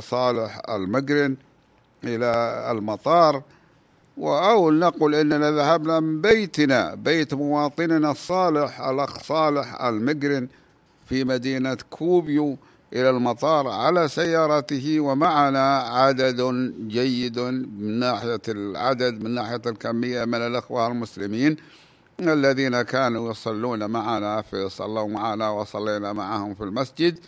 صالح 0.00 0.60
المقرن 0.68 1.36
إلى 2.04 2.66
المطار 2.70 3.42
أو 4.18 4.70
نقول 4.70 5.14
إننا 5.14 5.50
ذهبنا 5.50 6.00
من 6.00 6.20
بيتنا 6.20 6.94
بيت 6.94 7.34
مواطننا 7.34 8.10
الصالح 8.10 8.80
الأخ 8.80 9.18
صالح 9.22 9.82
المقرن 9.84 10.48
في 11.06 11.24
مدينة 11.24 11.76
كوبيو 11.90 12.56
إلى 12.92 13.10
المطار 13.10 13.68
على 13.68 14.08
سيارته 14.08 15.00
ومعنا 15.00 15.78
عدد 15.78 16.40
جيد 16.88 17.38
من 17.38 17.98
ناحية 17.98 18.40
العدد 18.48 19.22
من 19.24 19.30
ناحية 19.30 19.62
الكمية 19.66 20.24
من 20.24 20.34
الأخوة 20.34 20.86
المسلمين. 20.86 21.56
الذين 22.28 22.82
كانوا 22.82 23.30
يصلون 23.30 23.90
معنا 23.90 24.42
في 24.42 24.68
صلوا 24.68 25.08
معنا 25.08 25.50
وصلينا 25.50 26.12
معهم 26.12 26.54
في 26.54 26.64
المسجد 26.64 27.18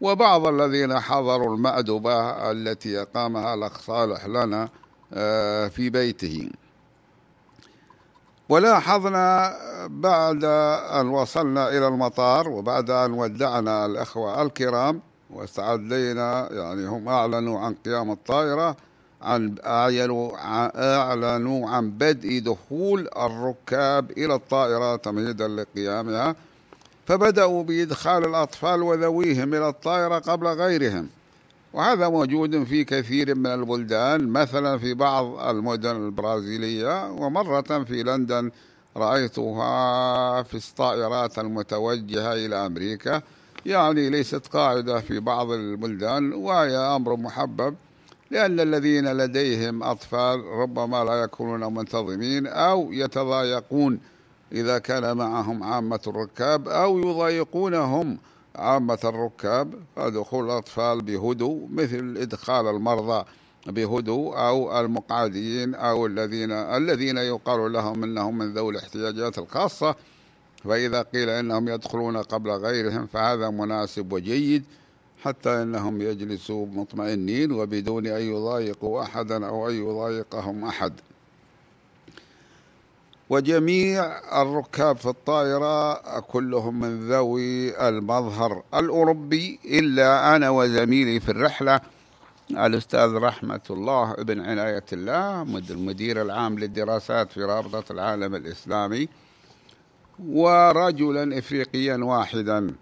وبعض 0.00 0.46
الذين 0.46 1.00
حضروا 1.00 1.56
المأدبة 1.56 2.50
التي 2.50 3.02
أقامها 3.02 3.54
الأخ 3.54 3.80
صالح 3.80 4.26
لنا 4.26 4.68
آه، 5.14 5.68
في 5.68 5.90
بيته. 5.90 6.50
ولاحظنا 8.48 9.56
بعد 9.88 10.44
أن 11.00 11.08
وصلنا 11.08 11.68
إلى 11.68 11.88
المطار 11.88 12.48
وبعد 12.48 12.90
أن 12.90 13.12
ودعنا 13.12 13.86
الأخوة 13.86 14.42
الكرام 14.42 15.00
واستعدينا 15.30 16.48
يعني 16.52 16.86
هم 16.86 17.08
أعلنوا 17.08 17.60
عن 17.60 17.74
قيام 17.74 18.10
الطائرة 18.10 18.76
أعلنوا 19.64 20.32
أعلنوا 20.96 21.70
عن 21.70 21.90
بدء 21.90 22.38
دخول 22.38 23.08
الركاب 23.16 24.10
إلى 24.10 24.34
الطائرة 24.34 24.96
تمهيدا 24.96 25.48
لقيامها 25.48 26.34
فبدأوا 27.06 27.62
بإدخال 27.62 28.24
الأطفال 28.24 28.82
وذويهم 28.82 29.54
إلى 29.54 29.68
الطائرة 29.68 30.18
قبل 30.18 30.46
غيرهم. 30.46 31.08
وهذا 31.72 32.08
موجود 32.08 32.64
في 32.64 32.84
كثير 32.84 33.34
من 33.34 33.46
البلدان 33.46 34.28
مثلا 34.28 34.78
في 34.78 34.94
بعض 34.94 35.48
المدن 35.48 35.96
البرازيلية 35.96 37.10
ومرة 37.10 37.84
في 37.84 38.02
لندن 38.02 38.50
رأيتها 38.96 40.42
في 40.42 40.54
الطائرات 40.54 41.38
المتوجهة 41.38 42.32
إلى 42.32 42.66
أمريكا. 42.66 43.22
يعني 43.66 44.10
ليست 44.10 44.46
قاعدة 44.46 45.00
في 45.00 45.20
بعض 45.20 45.50
البلدان 45.50 46.32
وهي 46.32 46.76
أمر 46.76 47.16
محبب. 47.16 47.74
لأن 48.32 48.60
الذين 48.60 49.12
لديهم 49.12 49.82
أطفال 49.82 50.44
ربما 50.44 51.04
لا 51.04 51.14
يكونون 51.22 51.74
منتظمين 51.74 52.46
أو 52.46 52.92
يتضايقون 52.92 54.00
إذا 54.52 54.78
كان 54.78 55.16
معهم 55.16 55.62
عامة 55.62 56.00
الركاب 56.06 56.68
أو 56.68 56.98
يضايقونهم 56.98 58.18
عامة 58.56 58.98
الركاب. 59.04 59.74
فدخول 59.96 60.44
الأطفال 60.44 61.02
بهدوء 61.02 61.68
مثل 61.70 62.16
إدخال 62.18 62.66
المرضى 62.66 63.24
بهدوء 63.66 64.36
أو 64.36 64.80
المقعدين 64.80 65.74
أو 65.74 66.06
الذين 66.06 66.52
الذين 66.52 67.16
يقال 67.16 67.72
لهم 67.72 68.04
أنهم 68.04 68.38
من 68.38 68.54
ذوي 68.54 68.72
الاحتياجات 68.72 69.38
الخاصة. 69.38 69.94
فإذا 70.64 71.02
قيل 71.02 71.28
إنهم 71.28 71.68
يدخلون 71.68 72.16
قبل 72.16 72.50
غيرهم 72.50 73.06
فهذا 73.06 73.50
مناسب 73.50 74.12
وجيد. 74.12 74.64
حتى 75.22 75.62
إنهم 75.62 76.02
يجلسوا 76.02 76.66
مطمئنين 76.66 77.52
وبدون 77.52 78.06
أن 78.06 78.22
يضايقوا 78.22 79.02
أحدا 79.02 79.46
أو 79.46 79.68
أن 79.68 79.74
يضايقهم 79.74 80.64
أحد. 80.64 80.92
وجميع 83.30 84.04
الركاب 84.42 84.96
في 84.96 85.06
الطائرة 85.06 85.94
كلهم 86.20 86.80
من 86.80 87.08
ذوي 87.08 87.88
المظهر 87.88 88.62
الأوروبي 88.74 89.58
إلا 89.64 90.36
أنا 90.36 90.50
وزميلي 90.50 91.20
في 91.20 91.28
الرحلة 91.28 91.80
الأستاذ 92.50 93.14
رحمة 93.14 93.60
الله 93.70 94.12
ابن 94.12 94.40
عناية 94.40 94.84
الله 94.92 95.44
المدير 95.70 96.22
العام 96.22 96.58
للدراسات 96.58 97.32
في 97.32 97.42
رابطة 97.42 97.92
العالم 97.92 98.34
الإسلامي 98.34 99.08
ورجلا 100.28 101.38
إفريقيا 101.38 101.96
واحدا. 101.96 102.74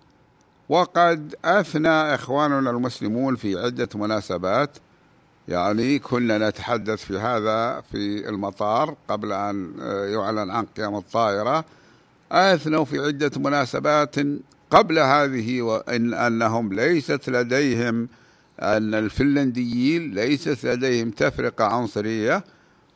وقد 0.70 1.34
أثنى 1.44 1.88
إخواننا 1.88 2.70
المسلمون 2.70 3.36
في 3.36 3.58
عدة 3.58 3.88
مناسبات. 3.94 4.70
يعني 5.48 5.98
كنا 5.98 6.48
نتحدث 6.48 7.04
في 7.04 7.18
هذا 7.18 7.80
في 7.80 8.28
المطار 8.28 8.96
قبل 9.08 9.32
أن 9.32 9.74
يعلن 10.12 10.50
عن 10.50 10.64
قيام 10.76 10.96
الطائرة. 10.96 11.64
أثنوا 12.32 12.84
في 12.84 12.98
عدة 12.98 13.30
مناسبات 13.36 14.14
قبل 14.70 14.98
هذه 14.98 15.62
وإن 15.62 16.14
أنهم 16.14 16.72
ليست 16.72 17.30
لديهم 17.30 18.08
أن 18.60 18.94
الفنلنديين 18.94 20.14
ليست 20.14 20.66
لديهم 20.66 21.10
تفرقة 21.10 21.64
عنصرية 21.64 22.44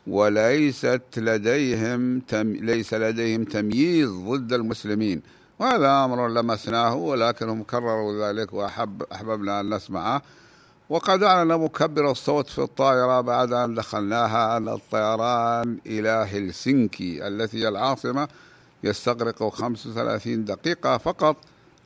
وليست 0.07 1.01
لديهم 1.17 2.19
تم 2.19 2.51
ليس 2.53 2.93
لديهم 2.93 3.43
تمييز 3.43 4.09
ضد 4.09 4.53
المسلمين. 4.53 5.21
وهذا 5.59 6.05
أمر 6.05 6.27
لمسناه 6.27 6.95
ولكنهم 6.95 7.63
كرروا 7.63 8.27
ذلك 8.27 8.53
وأحب 8.53 9.03
أحببنا 9.03 9.59
أن 9.59 9.73
نسمعه. 9.73 10.21
وقد 10.89 11.23
أعلن 11.23 11.57
مكبر 11.57 12.11
الصوت 12.11 12.47
في 12.47 12.59
الطائرة 12.59 13.21
بعد 13.21 13.53
أن 13.53 13.75
دخلناها 13.75 14.57
أن 14.57 14.69
الطيران 14.69 15.77
إلى 15.85 16.09
هلسنكي 16.09 17.27
التي 17.27 17.63
هي 17.63 17.67
العاصمة 17.67 18.27
يستغرق 18.83 19.49
35 19.49 20.45
دقيقة 20.45 20.97
فقط 20.97 21.37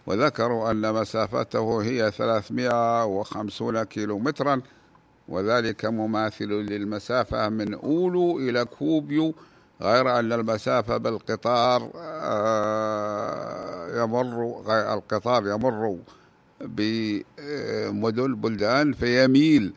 وذكروا 0.07 0.71
أن 0.71 0.93
مسافته 0.93 1.81
هي 1.83 2.11
350 2.11 3.83
كيلومترا 3.83 4.61
وذلك 5.27 5.85
مماثل 5.85 6.45
للمسافة 6.49 7.49
من 7.49 7.73
أولو 7.73 8.39
إلى 8.39 8.65
كوبيو 8.65 9.33
غير 9.81 10.19
أن 10.19 10.33
المسافة 10.33 10.97
بالقطار 10.97 11.89
آه، 11.95 12.58
يمر 13.95 14.61
القطار 14.93 15.47
يمر 15.47 15.97
بمدن 16.61 18.35
بلدان 18.35 18.93
فيميل 18.93 19.73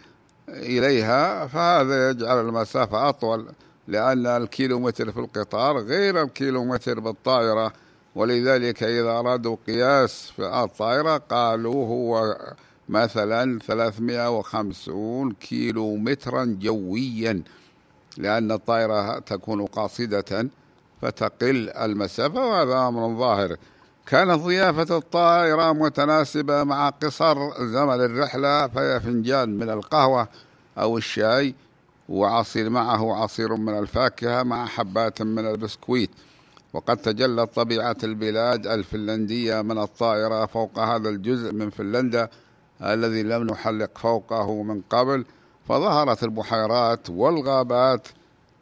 إليها 0.49 1.47
فهذا 1.47 2.11
يجعل 2.11 2.41
المسافة 2.41 3.09
أطول 3.09 3.47
لأن 3.89 4.27
الكيلومتر 4.27 5.13
في 5.13 5.21
القطار 5.21 5.79
غير 5.79 6.23
الكيلومتر 6.23 7.01
بالطائرة. 7.01 7.73
ولذلك 8.15 8.83
إذا 8.83 9.11
أرادوا 9.11 9.57
قياس 9.67 10.33
في 10.37 10.43
الطائرة 10.65 11.17
قالوا 11.17 11.87
هو 11.87 12.37
مثلا 12.89 13.59
350 13.59 15.33
كيلو 15.33 15.97
مترا 15.97 16.57
جويا 16.61 17.43
لأن 18.19 18.53
الطائرة 18.53 19.19
تكون 19.19 19.67
قاصدة 19.67 20.49
فتقل 21.03 21.71
المسافة 21.71 22.47
وهذا 22.47 22.89
أمر 22.89 23.19
ظاهر. 23.19 23.57
كانت 24.07 24.41
ضيافة 24.41 24.97
الطائرة 24.97 25.73
متناسبة 25.73 26.65
مع 26.65 26.89
قصر 26.89 27.67
زمن 27.67 28.05
الرحلة 28.05 28.67
فهي 28.69 29.01
فنجان 29.01 29.59
من 29.59 29.71
القهوة 29.71 30.29
أو 30.79 30.99
الشاي 30.99 31.55
وعصير 32.09 32.71
معه 32.71 33.15
عصير 33.23 33.57
من 33.57 33.79
الفاكهة 33.79 34.43
مع 34.43 34.67
حبات 34.67 35.23
من 35.23 35.47
البسكويت. 35.47 36.11
وقد 36.73 36.97
تجلت 36.97 37.55
طبيعة 37.55 37.97
البلاد 38.05 38.67
الفنلندية 38.67 39.63
من 39.63 39.79
الطائرة 39.79 40.47
فوق 40.47 40.79
هذا 40.79 41.09
الجزء 41.09 41.53
من 41.53 41.71
فنلندا 41.71 42.29
الذي 42.83 43.23
لم 43.23 43.43
نحلق 43.43 43.99
فوقه 43.99 44.63
من 44.63 44.83
قبل. 44.91 45.25
فظهرت 45.69 46.23
البحيرات 46.23 47.11
والغابات 47.11 48.09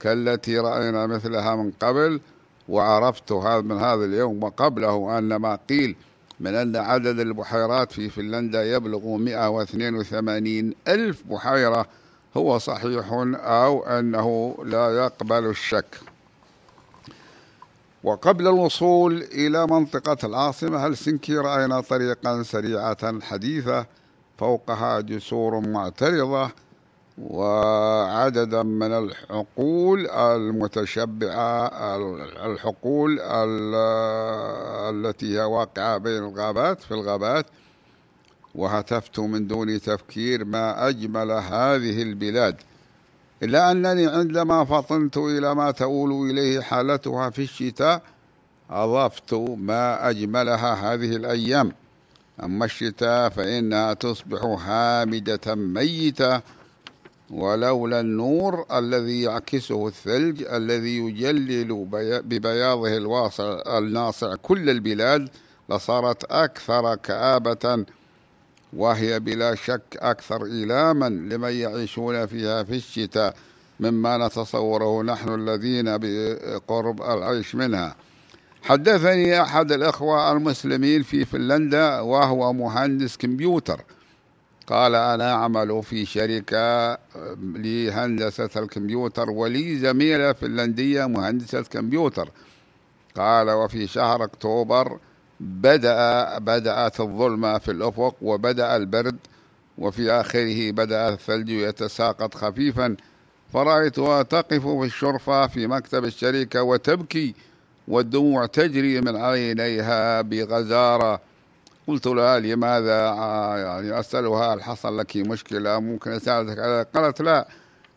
كالتي 0.01 0.59
رأينا 0.59 1.07
مثلها 1.07 1.57
من 1.57 1.71
قبل. 1.71 2.21
وعرفت 2.69 3.33
هذا 3.33 3.61
من 3.61 3.79
هذا 3.79 4.05
اليوم 4.05 4.43
وقبله 4.43 5.19
أن 5.19 5.37
ما 5.37 5.59
قيل 5.69 5.97
من 6.41 6.55
أن 6.55 6.77
عدد 6.77 7.21
البحيرات 7.21 7.93
في 7.93 8.09
فنلندا 8.09 8.65
يبلغ 8.65 9.17
182 9.17 10.75
ألف 10.89 11.23
بحيرة 11.31 11.87
هو 12.37 12.59
صحيح 12.59 13.13
أو 13.13 13.85
أنه 13.87 14.57
لا 14.65 14.97
يقبل 14.97 15.47
الشك. 15.47 16.01
وقبل 18.05 18.47
الوصول 18.47 19.23
إلى 19.23 19.67
منطقة 19.67 20.17
العاصمة 20.27 20.87
هلسنكي 20.87 21.37
رأينا 21.37 21.81
طريقا 21.81 22.43
سريعة 22.43 23.21
حديثة 23.21 23.87
فوقها 24.39 25.01
جسور 25.01 25.61
معترضة 25.61 26.51
وعددا 27.23 28.63
من 28.63 28.93
الحقول 28.93 30.11
المتشبعة 30.11 31.71
الحقول 32.47 33.19
التي 34.91 35.39
هي 35.39 35.41
واقعة 35.41 35.99
بين 35.99 36.25
الغابات 36.25 36.83
في 36.83 36.95
الغابات. 36.95 37.47
وهتفت 38.55 39.19
من 39.19 39.47
دون 39.47 39.81
تفكير 39.81 40.45
ما 40.45 40.89
أجمل 40.89 41.31
هذه 41.31 42.03
البلاد. 42.03 42.57
إلا 43.43 43.71
أنني 43.71 44.07
عندما 44.07 44.65
فطنت 44.65 45.17
إلى 45.17 45.55
ما 45.55 45.71
تؤول 45.71 46.31
إليه 46.31 46.61
حالتها 46.61 47.31
في 47.31 47.43
الشتاء 47.43 48.03
أضفت 48.71 49.35
ما 49.59 50.11
أجملها 50.11 50.95
هذه 50.95 51.17
الأيام. 51.17 51.73
أما 52.43 52.65
الشتاء 52.65 53.29
فإنها 53.29 53.95
تصبح 53.95 54.43
هامدة 54.45 55.55
ميتة 55.55 56.41
ولولا 57.31 58.01
النور 58.01 58.67
الذي 58.73 59.23
يعكسه 59.23 59.89
الثلج 59.89 60.43
الذي 60.43 60.99
يجلل 60.99 61.89
ببياضه 62.25 62.97
الواسع 62.97 63.79
الناصع 63.79 64.35
كل 64.35 64.71
البلاد 64.71 65.29
لصارت 65.71 66.25
أكثر 66.25 66.95
كآبة 66.95 67.85
وهي 68.73 69.21
بلا 69.21 69.55
شك 69.55 69.97
أكثر 69.97 70.45
إيلاما 70.45 71.09
لمن 71.09 71.53
يعيشون 71.53 72.27
فيها 72.27 72.63
في 72.63 72.75
الشتاء 72.75 73.35
مما 73.81 74.27
نتصوره 74.27 75.03
نحن 75.03 75.35
الذين 75.35 75.99
بقرب 75.99 77.03
العيش 77.03 77.55
منها. 77.55 77.97
حدثني 78.63 79.43
أحد 79.43 79.73
الإخوة 79.73 80.33
المسلمين 80.33 81.03
في 81.03 81.25
فنلندا 81.25 82.01
وهو 82.01 82.53
مهندس 82.53 83.17
كمبيوتر. 83.17 83.85
قال 84.71 84.95
أنا 84.95 85.33
أعمل 85.33 85.83
في 85.83 86.07
شركة 86.07 86.99
لهندسة 87.43 88.51
الكمبيوتر 88.57 89.31
ولي 89.31 89.77
زميلة 89.77 90.33
فنلندية 90.33 91.07
مهندسة 91.07 91.63
كمبيوتر. 91.63 92.29
قال 93.17 93.51
وفي 93.51 93.87
شهر 93.87 94.25
أكتوبر 94.25 94.99
بدأ 95.41 96.39
بدأت 96.39 97.01
الظلمة 97.01 97.59
في 97.59 97.71
الأفق 97.71 98.17
وبدأ 98.23 98.77
البرد 98.77 99.17
وفي 99.79 100.11
آخره 100.11 100.71
بدأ 100.71 101.09
الثلج 101.09 101.49
يتساقط 101.49 102.35
خفيفا. 102.35 102.97
فرأيتها 103.53 104.23
تقف 104.23 104.67
في 104.67 104.85
الشرفة 104.85 105.47
في 105.47 105.67
مكتب 105.67 106.05
الشركة 106.05 106.63
وتبكي 106.63 107.35
والدموع 107.89 108.47
تجري 108.47 109.01
من 109.01 109.17
عينيها 109.17 110.21
بغزارة. 110.21 111.30
قلت 111.91 112.07
لها 112.07 112.39
لماذا 112.39 113.01
يعني 113.57 114.01
أسألها 114.01 114.55
هل 114.55 114.63
حصل 114.63 114.99
لك 114.99 115.17
مشكلة؟ 115.17 115.79
ممكن 115.79 116.11
أساعدك 116.11 116.59
قالت 116.95 117.23
لا. 117.23 117.49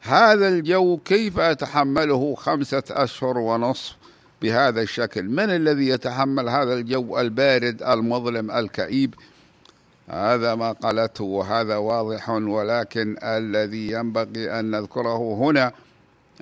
هذا 0.02 0.48
الجو 0.48 0.98
كيف 0.98 1.40
أتحمله 1.40 2.36
خمسة 2.36 2.84
أشهر 2.90 3.38
ونصف 3.38 3.96
بهذا 4.42 4.82
الشكل؟ 4.82 5.24
من 5.24 5.50
الذي 5.50 5.88
يتحمل 5.88 6.50
هذا 6.50 6.74
الجو 6.74 7.20
البارد 7.20 7.84
المظلم 7.84 8.52
الكئيب؟ 8.52 9.16
هذا 10.10 10.56
ما 10.56 10.72
قالته 10.72 11.24
وهذا 11.24 11.76
واضح 11.76 12.30
ولكن 12.30 13.18
الذي 13.24 13.92
ينبغي 13.92 14.60
أن 14.60 14.72
نذكره 14.72 15.34
هنا 15.34 15.72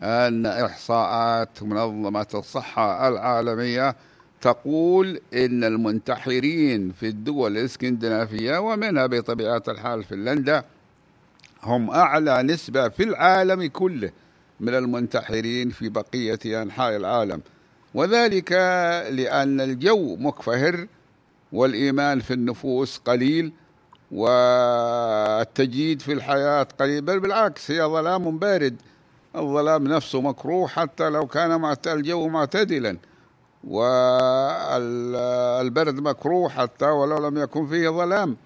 أن 0.03 0.45
إحصاءات 0.45 1.63
منظمة 1.63 2.27
الصحة 2.33 3.07
العالمية 3.07 3.95
تقول 4.41 5.21
إن 5.33 5.63
المنتحرين 5.63 6.91
في 6.91 7.07
الدول 7.07 7.57
الإسكندنافية 7.57 8.57
ومنها 8.57 9.05
بطبيعة 9.05 9.63
الحال 9.67 10.03
فنلندا 10.03 10.63
هم 11.63 11.89
أعلى 11.89 12.43
نسبة 12.43 12.89
في 12.89 13.03
العالم 13.03 13.65
كله 13.65 14.11
من 14.59 14.75
المنتحرين 14.75 15.69
في 15.69 15.89
بقية 15.89 16.61
أنحاء 16.61 16.95
العالم. 16.95 17.41
وذلك 17.93 18.51
لأن 19.11 19.61
الجو 19.61 20.15
مكفهر 20.15 20.87
والإيمان 21.51 22.19
في 22.19 22.33
النفوس 22.33 22.97
قليل 22.97 23.51
والتجيد 24.11 26.01
في 26.01 26.13
الحياة 26.13 26.67
قليل 26.79 27.01
بل 27.01 27.19
بالعكس 27.19 27.71
هي 27.71 27.81
ظلام 27.83 28.37
بارد. 28.37 28.75
الظلام 29.35 29.87
نفسه 29.87 30.21
مكروه 30.21 30.67
حتى 30.67 31.09
لو 31.09 31.27
كان 31.27 31.75
الجو 31.87 32.27
معتدلا. 32.27 32.97
والبرد 34.71 35.99
مكروه 35.99 36.49
حتى 36.49 36.85
ولو 36.85 37.27
لم 37.27 37.37
يكن 37.37 37.67
فيه 37.67 37.89
ظلام 37.89 38.37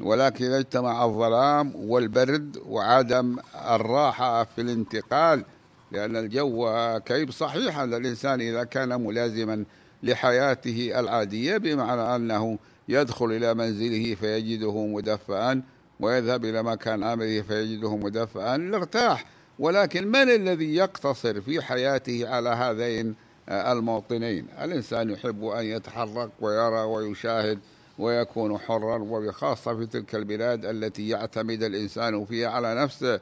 ولكن 0.00 0.52
اجتمع 0.52 1.04
الظلام 1.04 1.72
والبرد 1.76 2.56
وعدم 2.66 3.36
الراحة 3.66 4.44
في 4.44 4.60
الانتقال 4.60 5.44
لأن 5.92 6.16
الجو 6.16 6.70
كئيب 7.06 7.30
صحيح. 7.30 7.78
أن 7.78 7.94
الإنسان 7.94 8.40
إذا 8.40 8.64
كان 8.64 9.00
ملازما 9.04 9.64
لحياته 10.02 11.00
العادية 11.00 11.56
بمعنى 11.56 12.16
أنه 12.16 12.58
يدخل 12.88 13.26
إلى 13.26 13.54
منزله 13.54 14.14
فيجده 14.14 14.86
مدفئا 14.86 15.62
ويذهب 16.00 16.44
إلى 16.44 16.62
مكان 16.62 17.04
عمله 17.04 17.42
فيجده 17.42 17.96
مدفئا 17.96 18.56
لارتاح 18.56 19.24
ولكن 19.58 20.06
من 20.08 20.30
الذي 20.30 20.74
يقتصر 20.74 21.40
في 21.40 21.62
حياته 21.62 22.28
على 22.28 22.48
هذين 22.48 23.14
الموطنين 23.50 24.46
الإنسان 24.62 25.10
يحب 25.10 25.44
أن 25.44 25.64
يتحرك 25.64 26.30
ويرى 26.40 26.82
ويشاهد 26.82 27.58
ويكون 27.98 28.58
حرا 28.58 28.98
وبخاصة 28.98 29.76
في 29.76 29.86
تلك 29.86 30.14
البلاد 30.14 30.64
التي 30.64 31.08
يعتمد 31.08 31.62
الإنسان 31.62 32.24
فيها 32.24 32.48
على 32.48 32.74
نفسه. 32.74 33.20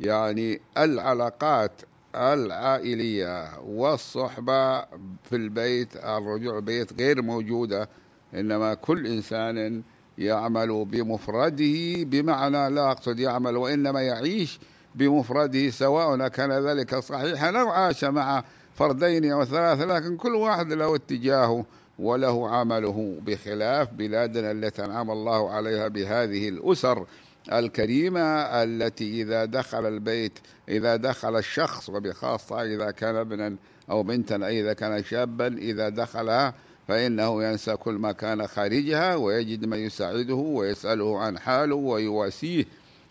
يعني 0.00 0.60
العلاقات 0.78 1.72
العائلية 2.14 3.60
والصحبة 3.60 4.80
في 5.24 5.32
البيت 5.32 5.96
الرجوع 5.96 6.56
البيت 6.56 7.00
غير 7.00 7.22
موجودة. 7.22 7.88
إنما 8.34 8.74
كل 8.74 9.06
إنسان 9.06 9.82
يعمل 10.18 10.84
بمفرده 10.84 12.04
بمعنى 12.04 12.70
لا 12.70 12.90
أقصد 12.90 13.18
يعمل 13.18 13.56
وإنما 13.56 14.02
يعيش 14.02 14.60
بمفرده 14.94 15.70
سواء 15.70 16.28
كان 16.28 16.52
ذلك 16.52 16.94
صحيحا 16.98 17.60
أو 17.60 17.68
عاش 17.68 18.04
مع 18.04 18.44
فردين 18.74 19.32
أو 19.32 19.44
ثلاثة 19.44 19.84
لكن 19.84 20.16
كل 20.16 20.34
واحد 20.34 20.72
له 20.72 20.94
اتجاهه 20.96 21.64
وله 21.98 22.48
عمله 22.48 23.18
بخلاف 23.26 23.92
بلادنا 23.92 24.50
التي 24.50 24.84
أنعم 24.84 25.10
الله 25.10 25.50
عليها 25.50 25.88
بهذه 25.88 26.48
الأسر 26.48 27.06
الكريمة 27.52 28.20
التي 28.62 29.22
إذا 29.22 29.44
دخل 29.44 29.86
البيت 29.86 30.38
إذا 30.68 30.96
دخل 30.96 31.36
الشخص 31.38 31.88
وبخاصة 31.88 32.62
إذا 32.62 32.90
كان 32.90 33.16
ابنا 33.16 33.56
أو 33.90 34.02
بنتا 34.02 34.36
إذا 34.48 34.72
كان 34.72 35.04
شابا 35.04 35.46
إذا 35.46 35.88
دخلها 35.88 36.54
فإنه 36.88 37.44
ينسى 37.44 37.76
كل 37.76 37.94
ما 37.94 38.12
كان 38.12 38.46
خارجها 38.46 39.14
ويجد 39.14 39.66
من 39.66 39.78
يساعده 39.78 40.34
ويسأله 40.34 41.18
عن 41.18 41.38
حاله 41.38 41.74
ويواسيه 41.76 42.64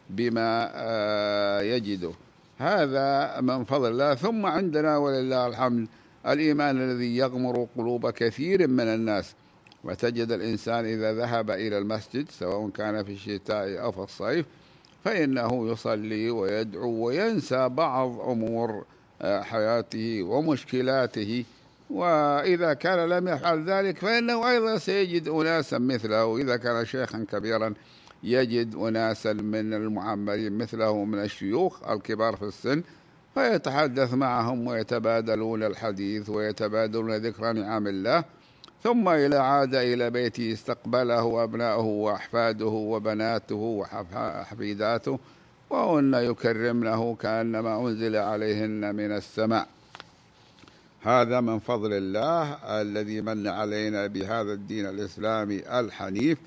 بما 0.09 0.71
آه، 0.73 1.61
يجده. 1.61 2.11
هذا 2.63 3.41
من 3.41 3.63
فضل 3.63 3.91
الله. 3.91 4.15
ثم 4.15 4.45
عندنا 4.45 4.97
ولله 4.97 5.47
الحمد 5.47 5.87
الإيمان 6.27 6.81
الذي 6.81 7.17
يغمر 7.17 7.67
قلوب 7.77 8.09
كثير 8.09 8.67
من 8.67 8.87
الناس. 8.87 9.35
وتجد 9.83 10.31
الإنسان 10.31 10.85
إذا 10.85 11.13
ذهب 11.13 11.51
إلى 11.51 11.77
المسجد 11.77 12.29
سواء 12.29 12.69
كان 12.69 13.03
في 13.03 13.11
الشتاء 13.11 13.81
أو 13.81 13.91
في 13.91 13.99
الصيف 13.99 14.45
فإنه 15.03 15.71
يصلي 15.71 16.29
ويدعو 16.29 16.89
وينسى 16.89 17.69
بعض 17.69 18.19
أمور 18.19 18.85
آه، 19.21 19.41
حياته 19.41 20.23
ومشكلاته. 20.23 21.45
وإذا 21.89 22.73
كان 22.73 23.09
لم 23.09 23.27
يفعل 23.27 23.69
ذلك 23.69 23.97
فإنه 23.97 24.49
أيضا 24.49 24.77
سيجد 24.77 25.27
أناسا 25.27 25.77
مثله. 25.77 26.37
إذا 26.37 26.57
كان 26.57 26.85
شيخا 26.85 27.25
كبيرا 27.31 27.73
يجد 28.23 28.75
أناسا 28.75 29.33
من 29.33 29.73
المعمرين 29.73 30.57
مثله 30.57 31.05
من 31.05 31.19
الشيوخ 31.19 31.89
الكبار 31.89 32.35
في 32.35 32.43
السن 32.43 32.83
فيتحدث 33.33 34.13
معهم 34.13 34.67
ويتبادلون 34.67 35.63
الحديث 35.63 36.29
ويتبادلون 36.29 37.15
ذكر 37.15 37.51
نعم 37.51 37.87
الله. 37.87 38.23
ثم 38.83 39.09
إذا 39.09 39.39
عاد 39.39 39.75
إلى 39.75 40.09
بيته 40.09 40.53
استقبله 40.53 41.43
أبناؤه 41.43 41.85
وأحفاده 41.85 42.65
وبناته 42.65 43.55
وحفيداته 43.55 45.19
وهن 45.69 46.13
يكرمنه 46.13 47.15
كأنما 47.15 47.79
أنزل 47.79 48.15
عليهن 48.15 48.95
من 48.95 49.11
السماء. 49.11 49.67
هذا 51.01 51.41
من 51.41 51.59
فضل 51.59 51.93
الله 51.93 52.53
الذي 52.81 53.21
من 53.21 53.47
علينا 53.47 54.07
بهذا 54.07 54.53
الدين 54.53 54.85
الإسلامي 54.85 55.79
الحنيف. 55.79 56.37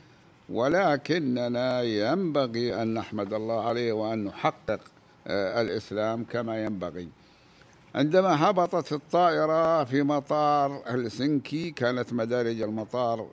ولكننا 0.49 1.83
ينبغي 1.83 2.83
أن 2.83 2.95
نحمد 2.95 3.33
الله 3.33 3.69
عليه 3.69 3.93
وأن 3.93 4.25
نحقق 4.25 4.81
آه، 5.27 5.61
الإسلام 5.61 6.25
كما 6.25 6.65
ينبغي. 6.65 7.09
عندما 7.95 8.51
هبطت 8.51 8.93
الطائرة 8.93 9.85
في 9.85 10.03
مطار 10.03 10.83
هلسنكي 10.87 11.71
كانت 11.71 12.13
مدارج 12.13 12.63
المطار 12.63 13.27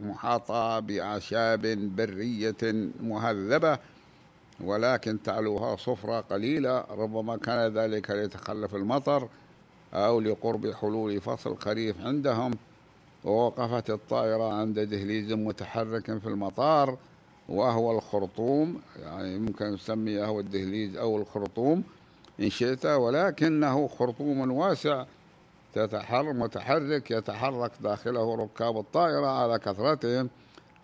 محاطة 0.00 0.80
بأعشاب 0.80 1.62
برية 1.96 2.56
مهذبة 3.00 3.78
ولكن 4.60 5.22
تعلوها 5.22 5.76
صفرة 5.76 6.20
قليلة 6.20 6.84
ربما 6.90 7.36
كان 7.36 7.74
ذلك 7.74 8.10
ليتخلف 8.10 8.74
المطر 8.74 9.28
أو 9.94 10.20
لقرب 10.20 10.72
حلول 10.72 11.20
فصل 11.20 11.52
الخريف 11.52 12.00
عندهم. 12.00 12.50
ووقفت 13.26 13.90
الطائرة 13.90 14.52
عند 14.52 14.80
دهليز 14.80 15.32
متحرك 15.32 16.18
في 16.18 16.26
المطار 16.26 16.96
وهو 17.48 17.98
الخرطوم 17.98 18.80
يعني 19.02 19.38
ممكن 19.38 19.66
نسميه 19.72 20.24
الدهليز 20.40 20.96
أو 20.96 21.16
الخرطوم 21.16 21.82
إن 22.40 22.50
شئت 22.50 22.86
ولكنه 22.86 23.88
خرطوم 23.88 24.50
واسع 24.50 25.04
تتحرك 25.74 26.34
متحرك 26.34 27.10
يتحرك 27.10 27.70
داخله 27.80 28.34
ركاب 28.34 28.78
الطائرة 28.78 29.26
على 29.26 29.58
كثرتهم 29.58 30.28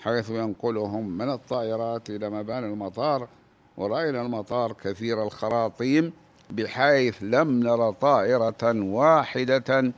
حيث 0.00 0.30
ينقلهم 0.30 1.08
من 1.18 1.30
الطائرات 1.30 2.10
إلى 2.10 2.30
مباني 2.30 2.66
المطار 2.66 3.28
ورأينا 3.76 4.22
المطار 4.22 4.72
كثير 4.72 5.22
الخراطيم 5.22 6.12
بحيث 6.50 7.22
لم 7.22 7.62
نرى 7.62 7.92
طائرة 8.00 8.82
واحدة 8.94 9.92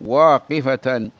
واقفة. 0.00 1.10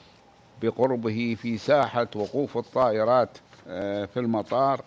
بقربه 0.63 1.37
في 1.43 1.59
ساحة 1.59 2.09
وقوف 2.15 2.57
الطائرات 2.59 3.39
آه، 3.69 4.05
في 4.05 4.21
المطار. 4.21 4.81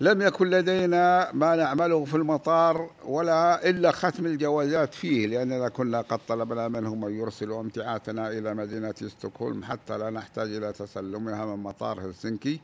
لم 0.00 0.22
يكن 0.22 0.50
لدينا 0.50 1.30
ما 1.32 1.56
نعمله 1.56 2.04
في 2.04 2.14
المطار 2.14 2.90
ولا 3.04 3.68
إلا 3.70 3.92
ختم 3.92 4.26
الجوازات 4.26 4.94
فيه 4.94 5.26
لأننا 5.26 5.68
كنا 5.68 6.00
قد 6.00 6.20
طلبنا 6.28 6.68
منهم 6.68 7.04
أن 7.04 7.12
يرسلوا 7.18 7.60
امتعاتنا 7.60 8.28
إلى 8.28 8.54
مدينة 8.54 8.94
ستوكهولم 8.94 9.64
حتى 9.64 9.98
لا 9.98 10.10
نحتاج 10.10 10.52
إلى 10.56 10.72
تسلمها 10.72 11.46
من 11.46 11.62
مطار 11.62 12.00
هلسنكي. 12.00 12.60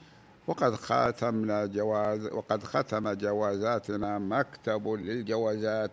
وقد 0.46 0.74
ختمنا 0.74 1.66
جواز 1.66 2.26
وقد 2.26 2.64
ختم 2.64 3.12
جوازاتنا 3.12 4.18
مكتب 4.18 4.88
للجوازات 4.88 5.90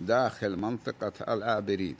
داخل 0.00 0.56
منطقة 0.56 1.34
العابرين. 1.34 1.96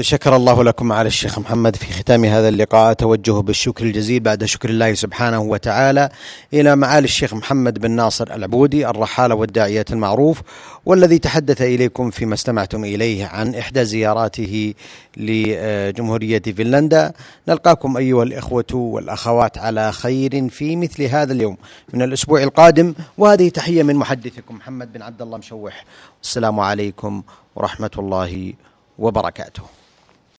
شكر 0.00 0.36
الله 0.36 0.64
لكم 0.64 0.92
على 0.92 1.06
الشيخ 1.06 1.38
محمد 1.38 1.76
في 1.76 1.92
ختام 1.92 2.24
هذا 2.24 2.48
اللقاء. 2.48 2.92
توجه 2.92 3.40
بالشكر 3.40 3.84
الجزيل 3.84 4.20
بعد 4.20 4.44
شكر 4.44 4.68
الله 4.68 4.94
سبحانه 4.94 5.40
وتعالى 5.40 6.08
إلى 6.54 6.76
معالي 6.76 7.04
الشيخ 7.04 7.34
محمد 7.34 7.78
بن 7.78 7.90
ناصر 7.90 8.34
العبودي 8.34 8.88
الرحاله 8.88 9.34
والداعية 9.34 9.84
المعروف 9.90 10.42
والذي 10.86 11.18
تحدث 11.18 11.62
إليكم 11.62 12.10
فيما 12.10 12.34
استمعتم 12.34 12.84
إليه 12.84 13.26
عن 13.26 13.54
إحدى 13.54 13.84
زياراته 13.84 14.74
لجمهورية 15.16 16.42
فنلندا. 16.42 17.12
نلقاكم 17.48 17.96
أيها 17.96 18.22
الإخوة 18.22 18.74
والأخوات 18.74 19.58
على 19.58 19.92
خير 19.92 20.48
في 20.48 20.76
مثل 20.76 21.02
هذا 21.02 21.32
اليوم 21.32 21.56
من 21.94 22.02
الأسبوع 22.02 22.42
القادم 22.42 22.94
وهذه 23.18 23.48
تحية 23.48 23.82
من 23.82 23.96
محدثكم 23.96 24.54
محمد 24.54 24.92
بن 24.92 25.02
عبد 25.02 25.22
الله 25.22 25.38
مشوح. 25.38 25.84
السلام 26.22 26.60
عليكم 26.60 27.22
ورحمة 27.56 27.90
الله 27.98 28.52
وبركاته. 28.98 29.62